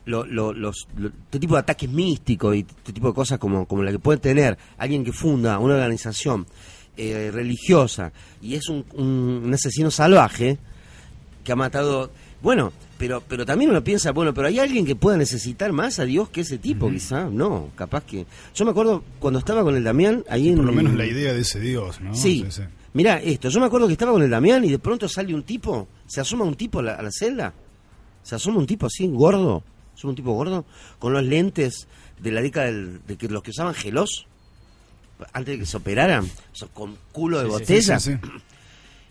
lo- 0.06 0.24
lo- 0.24 0.52
los, 0.54 0.86
lo- 0.96 1.08
este 1.08 1.40
tipo 1.40 1.54
de 1.54 1.60
ataques 1.60 1.90
místicos 1.90 2.54
y 2.56 2.60
este 2.60 2.92
tipo 2.92 3.08
de 3.08 3.14
cosas 3.14 3.38
como, 3.40 3.66
como 3.66 3.82
la 3.82 3.90
que 3.90 3.98
puede 3.98 4.18
tener 4.20 4.56
alguien 4.78 5.04
que 5.04 5.12
funda 5.12 5.58
una 5.58 5.74
organización 5.74 6.46
eh, 6.96 7.30
religiosa 7.34 8.12
y 8.40 8.54
es 8.54 8.68
un, 8.68 8.84
un- 8.94 9.42
un 9.46 9.52
asesino 9.52 9.90
salvaje 9.90 10.58
que 11.42 11.52
ha 11.52 11.56
matado... 11.56 12.10
Bueno, 12.40 12.72
pero 12.98 13.22
pero 13.26 13.44
también 13.46 13.70
uno 13.70 13.82
piensa, 13.82 14.12
bueno, 14.12 14.32
pero 14.34 14.46
hay 14.48 14.58
alguien 14.58 14.84
que 14.86 14.94
pueda 14.94 15.16
necesitar 15.16 15.72
más 15.72 15.98
a 15.98 16.04
Dios 16.04 16.28
que 16.28 16.42
ese 16.42 16.58
tipo, 16.58 16.88
quizá. 16.90 17.24
No, 17.30 17.70
capaz 17.74 18.04
que... 18.04 18.26
Yo 18.54 18.64
me 18.64 18.70
acuerdo 18.70 19.02
cuando 19.18 19.38
estaba 19.40 19.62
con 19.64 19.74
el 19.74 19.82
Damián, 19.82 20.22
ahí 20.28 20.50
en... 20.50 20.56
por 20.56 20.66
lo 20.66 20.72
menos 20.72 20.94
la 20.94 21.06
idea 21.06 21.32
de 21.32 21.40
ese 21.40 21.58
dios, 21.58 22.00
¿no? 22.00 22.14
Sí. 22.14 22.44
Mira 22.94 23.18
esto, 23.20 23.48
yo 23.48 23.60
me 23.60 23.66
acuerdo 23.66 23.86
que 23.86 23.92
estaba 23.94 24.12
con 24.12 24.22
el 24.22 24.30
Damián 24.30 24.64
y 24.64 24.70
de 24.70 24.78
pronto 24.78 25.08
sale 25.08 25.34
un 25.34 25.42
tipo, 25.42 25.88
se 26.06 26.20
asoma 26.20 26.44
un 26.44 26.54
tipo 26.54 26.78
a 26.78 26.82
la, 26.82 26.94
a 26.94 27.02
la 27.02 27.10
celda, 27.10 27.52
se 28.22 28.34
asoma 28.36 28.58
un 28.58 28.66
tipo 28.66 28.86
así, 28.86 29.06
gordo, 29.08 29.62
asoma 29.94 30.10
un 30.12 30.16
tipo 30.16 30.32
gordo, 30.32 30.64
con 30.98 31.12
los 31.12 31.24
lentes 31.24 31.88
de 32.20 32.30
la 32.32 32.40
década 32.40 32.66
del- 32.66 33.04
de 33.06 33.16
que 33.16 33.28
los 33.28 33.42
que 33.42 33.50
usaban 33.50 33.74
gelos, 33.74 34.26
antes 35.32 35.54
de 35.54 35.58
que 35.60 35.66
se 35.66 35.76
operaran, 35.76 36.28
con 36.72 36.96
culo 37.12 37.38
de 37.38 37.44
Sí, 37.44 37.50
sí, 37.50 37.52
botella. 37.52 38.00
Sí, 38.00 38.12
sí. 38.12 38.18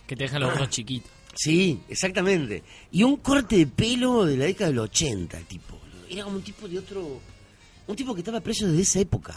Que 0.08 0.18
te 0.18 0.24
dejan 0.26 0.42
los 0.42 0.54
ojos 0.54 0.70
chiquitos. 0.70 1.10
Sí, 1.34 1.80
exactamente. 1.88 2.62
Y 2.92 3.04
un 3.04 3.16
corte 3.18 3.56
de 3.58 3.68
pelo 3.68 4.26
de 4.26 4.36
la 4.36 4.46
década 4.46 4.70
del 4.70 4.80
80, 4.80 5.38
el 5.38 5.46
tipo. 5.46 5.80
Era 6.10 6.26
como 6.26 6.36
un 6.38 6.44
tipo 6.44 6.68
de 6.68 6.78
otro. 6.78 7.22
Un 7.88 7.96
tipo 7.96 8.14
que 8.14 8.20
estaba 8.20 8.42
preso 8.42 8.68
desde 8.68 8.82
esa 8.82 9.00
época. 9.00 9.34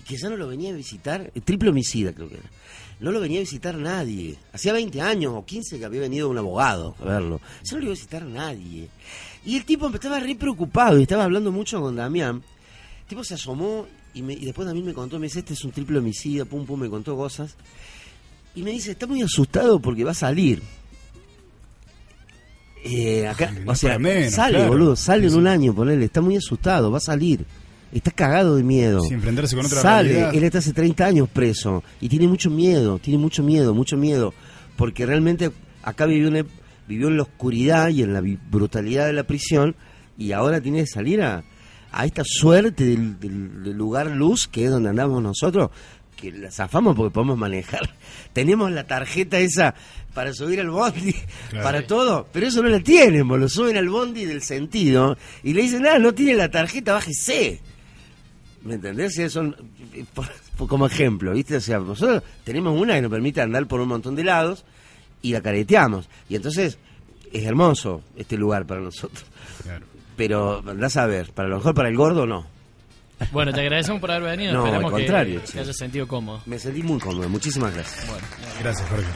Y 0.00 0.04
que 0.04 0.16
ya 0.16 0.30
no 0.30 0.36
lo 0.38 0.48
venía 0.48 0.70
a 0.70 0.76
visitar. 0.76 1.30
eh, 1.34 1.40
Triple 1.42 1.68
homicida, 1.68 2.12
creo 2.14 2.26
que 2.28 2.36
era. 2.36 2.50
No 3.00 3.12
lo 3.12 3.20
venía 3.20 3.38
a 3.38 3.42
visitar 3.42 3.76
nadie. 3.76 4.36
Hacía 4.52 4.72
20 4.72 5.00
años 5.00 5.32
o 5.36 5.44
15 5.44 5.78
que 5.78 5.84
había 5.84 6.00
venido 6.00 6.28
un 6.28 6.36
abogado 6.38 6.96
a 7.00 7.04
verlo. 7.04 7.40
Ya 7.62 7.72
no 7.74 7.78
lo 7.78 7.84
iba 7.84 7.92
a 7.92 7.94
visitar 7.94 8.24
nadie. 8.24 8.88
Y 9.44 9.56
el 9.56 9.64
tipo 9.64 9.88
estaba 9.88 10.18
re 10.18 10.34
preocupado 10.34 10.98
y 10.98 11.02
estaba 11.02 11.24
hablando 11.24 11.52
mucho 11.52 11.80
con 11.80 11.94
Damián. 11.96 12.42
El 13.02 13.06
tipo 13.08 13.22
se 13.22 13.34
asomó 13.34 13.86
y, 14.14 14.22
me- 14.22 14.32
y 14.34 14.44
después 14.44 14.66
Damián 14.66 14.86
me 14.86 14.94
contó, 14.94 15.18
me 15.20 15.26
dice, 15.26 15.38
este 15.38 15.54
es 15.54 15.64
un 15.64 15.70
triple 15.70 15.98
homicida, 15.98 16.44
pum, 16.44 16.66
pum, 16.66 16.80
me 16.80 16.88
contó 16.90 17.16
cosas. 17.16 17.54
Y 18.56 18.62
me 18.62 18.72
dice, 18.72 18.90
está 18.90 19.06
muy 19.06 19.22
asustado 19.22 19.78
porque 19.80 20.02
va 20.02 20.10
a 20.10 20.14
salir. 20.14 20.60
Eh, 22.84 23.26
acá, 23.26 23.50
No 23.64 23.72
o 23.72 23.74
sea, 23.74 23.98
menos, 23.98 24.32
sale, 24.34 24.54
claro. 24.56 24.70
boludo, 24.72 24.96
sale 24.96 25.24
en 25.24 25.30
Sí, 25.30 25.36
un 25.36 25.46
año, 25.46 25.74
ponele, 25.74 26.04
está 26.04 26.20
muy 26.20 26.36
asustado, 26.36 26.90
va 26.90 26.98
a 26.98 27.00
salir. 27.00 27.44
Está 27.92 28.10
cagado 28.10 28.56
de 28.56 28.62
miedo. 28.62 29.00
Sí, 29.00 29.14
enfrentarse 29.14 29.56
con 29.56 29.64
otra 29.64 29.80
Sale, 29.80 30.08
realidad. 30.10 30.34
él 30.34 30.44
está 30.44 30.58
hace 30.58 30.72
30 30.74 31.06
años 31.06 31.28
preso 31.30 31.82
y 32.00 32.08
tiene 32.08 32.28
mucho 32.28 32.50
miedo, 32.50 32.98
tiene 32.98 33.18
mucho 33.18 33.42
miedo, 33.42 33.74
mucho 33.74 33.96
miedo, 33.96 34.34
porque 34.76 35.06
realmente 35.06 35.50
acá 35.82 36.04
vivió, 36.06 36.28
una- 36.28 36.44
vivió 36.86 37.08
en 37.08 37.16
la 37.16 37.22
oscuridad 37.22 37.88
y 37.88 38.02
en 38.02 38.12
la 38.12 38.22
brutalidad 38.50 39.06
de 39.06 39.14
la 39.14 39.24
prisión 39.24 39.74
y 40.18 40.32
ahora 40.32 40.60
tiene 40.60 40.80
que 40.80 40.86
salir 40.86 41.22
a, 41.22 41.44
a 41.90 42.04
esta 42.04 42.22
suerte 42.26 42.84
del, 42.84 43.18
del- 43.18 43.62
del 43.62 43.76
lugar 43.76 44.08
luz 44.10 44.46
que 44.48 44.66
es 44.66 44.70
donde 44.70 44.90
andamos 44.90 45.22
nosotros, 45.22 45.70
que 46.14 46.30
la 46.32 46.50
zafamos 46.50 46.94
porque 46.94 47.14
podemos 47.14 47.38
manejar. 47.38 47.88
Tenemos 48.34 48.70
la 48.70 48.86
tarjeta 48.86 49.38
esa 49.38 49.74
para 50.12 50.34
subir 50.34 50.60
al 50.60 50.68
bondi, 50.70 51.14
Claro. 51.48 51.64
para 51.64 51.86
todo, 51.86 52.26
pero 52.32 52.48
eso 52.48 52.62
no 52.62 52.68
la 52.68 52.80
tienen, 52.80 53.26
lo 53.26 53.48
suben 53.48 53.76
al 53.78 53.88
bondi 53.88 54.26
del 54.26 54.42
sentido 54.42 55.16
y 55.42 55.54
le 55.54 55.62
dicen, 55.62 55.86
ah, 55.86 55.98
no 55.98 56.12
tiene 56.12 56.34
la 56.34 56.50
tarjeta, 56.50 56.92
bájese. 56.92 57.60
¿Me 58.68 58.74
entendés? 58.74 59.14
Por- 60.14 60.28
por- 60.56 60.68
como 60.68 60.86
ejemplo, 60.86 61.32
¿viste? 61.32 61.56
O 61.56 61.60
sea, 61.60 61.78
nosotros 61.78 62.22
tenemos 62.44 62.78
una 62.80 62.94
que 62.94 63.02
nos 63.02 63.10
permite 63.10 63.40
andar 63.40 63.66
por 63.66 63.80
un 63.80 63.88
montón 63.88 64.14
de 64.14 64.24
lados 64.24 64.64
y 65.22 65.32
la 65.32 65.40
careteamos. 65.40 66.08
Y 66.28 66.36
entonces 66.36 66.78
es 67.32 67.44
hermoso 67.44 68.02
este 68.16 68.36
lugar 68.36 68.66
para 68.66 68.80
nosotros. 68.80 69.24
Claro. 69.62 69.86
pero 70.16 70.62
andás 70.68 70.96
a 70.96 71.06
ver, 71.06 71.30
para 71.32 71.48
lo 71.48 71.56
mejor 71.56 71.74
para 71.74 71.88
el 71.88 71.96
gordo 71.96 72.26
no. 72.26 72.46
Bueno, 73.32 73.52
te 73.52 73.60
agradecemos 73.60 74.00
por 74.00 74.10
haber 74.10 74.30
venido. 74.36 74.52
No, 74.52 74.64
Esperemos 74.66 74.92
al 74.92 74.98
que- 74.98 75.04
contrario, 75.06 75.40
que, 75.52 75.58
hayas 75.60 75.76
sentido 75.76 76.06
cómodo. 76.06 76.42
Me 76.46 76.58
sentí 76.58 76.82
muy 76.82 76.98
cómodo, 77.00 77.28
muchísimas 77.28 77.74
gracias. 77.74 78.06
Bueno, 78.08 78.26
Gracias, 78.60 78.88
Jorge. 78.88 79.06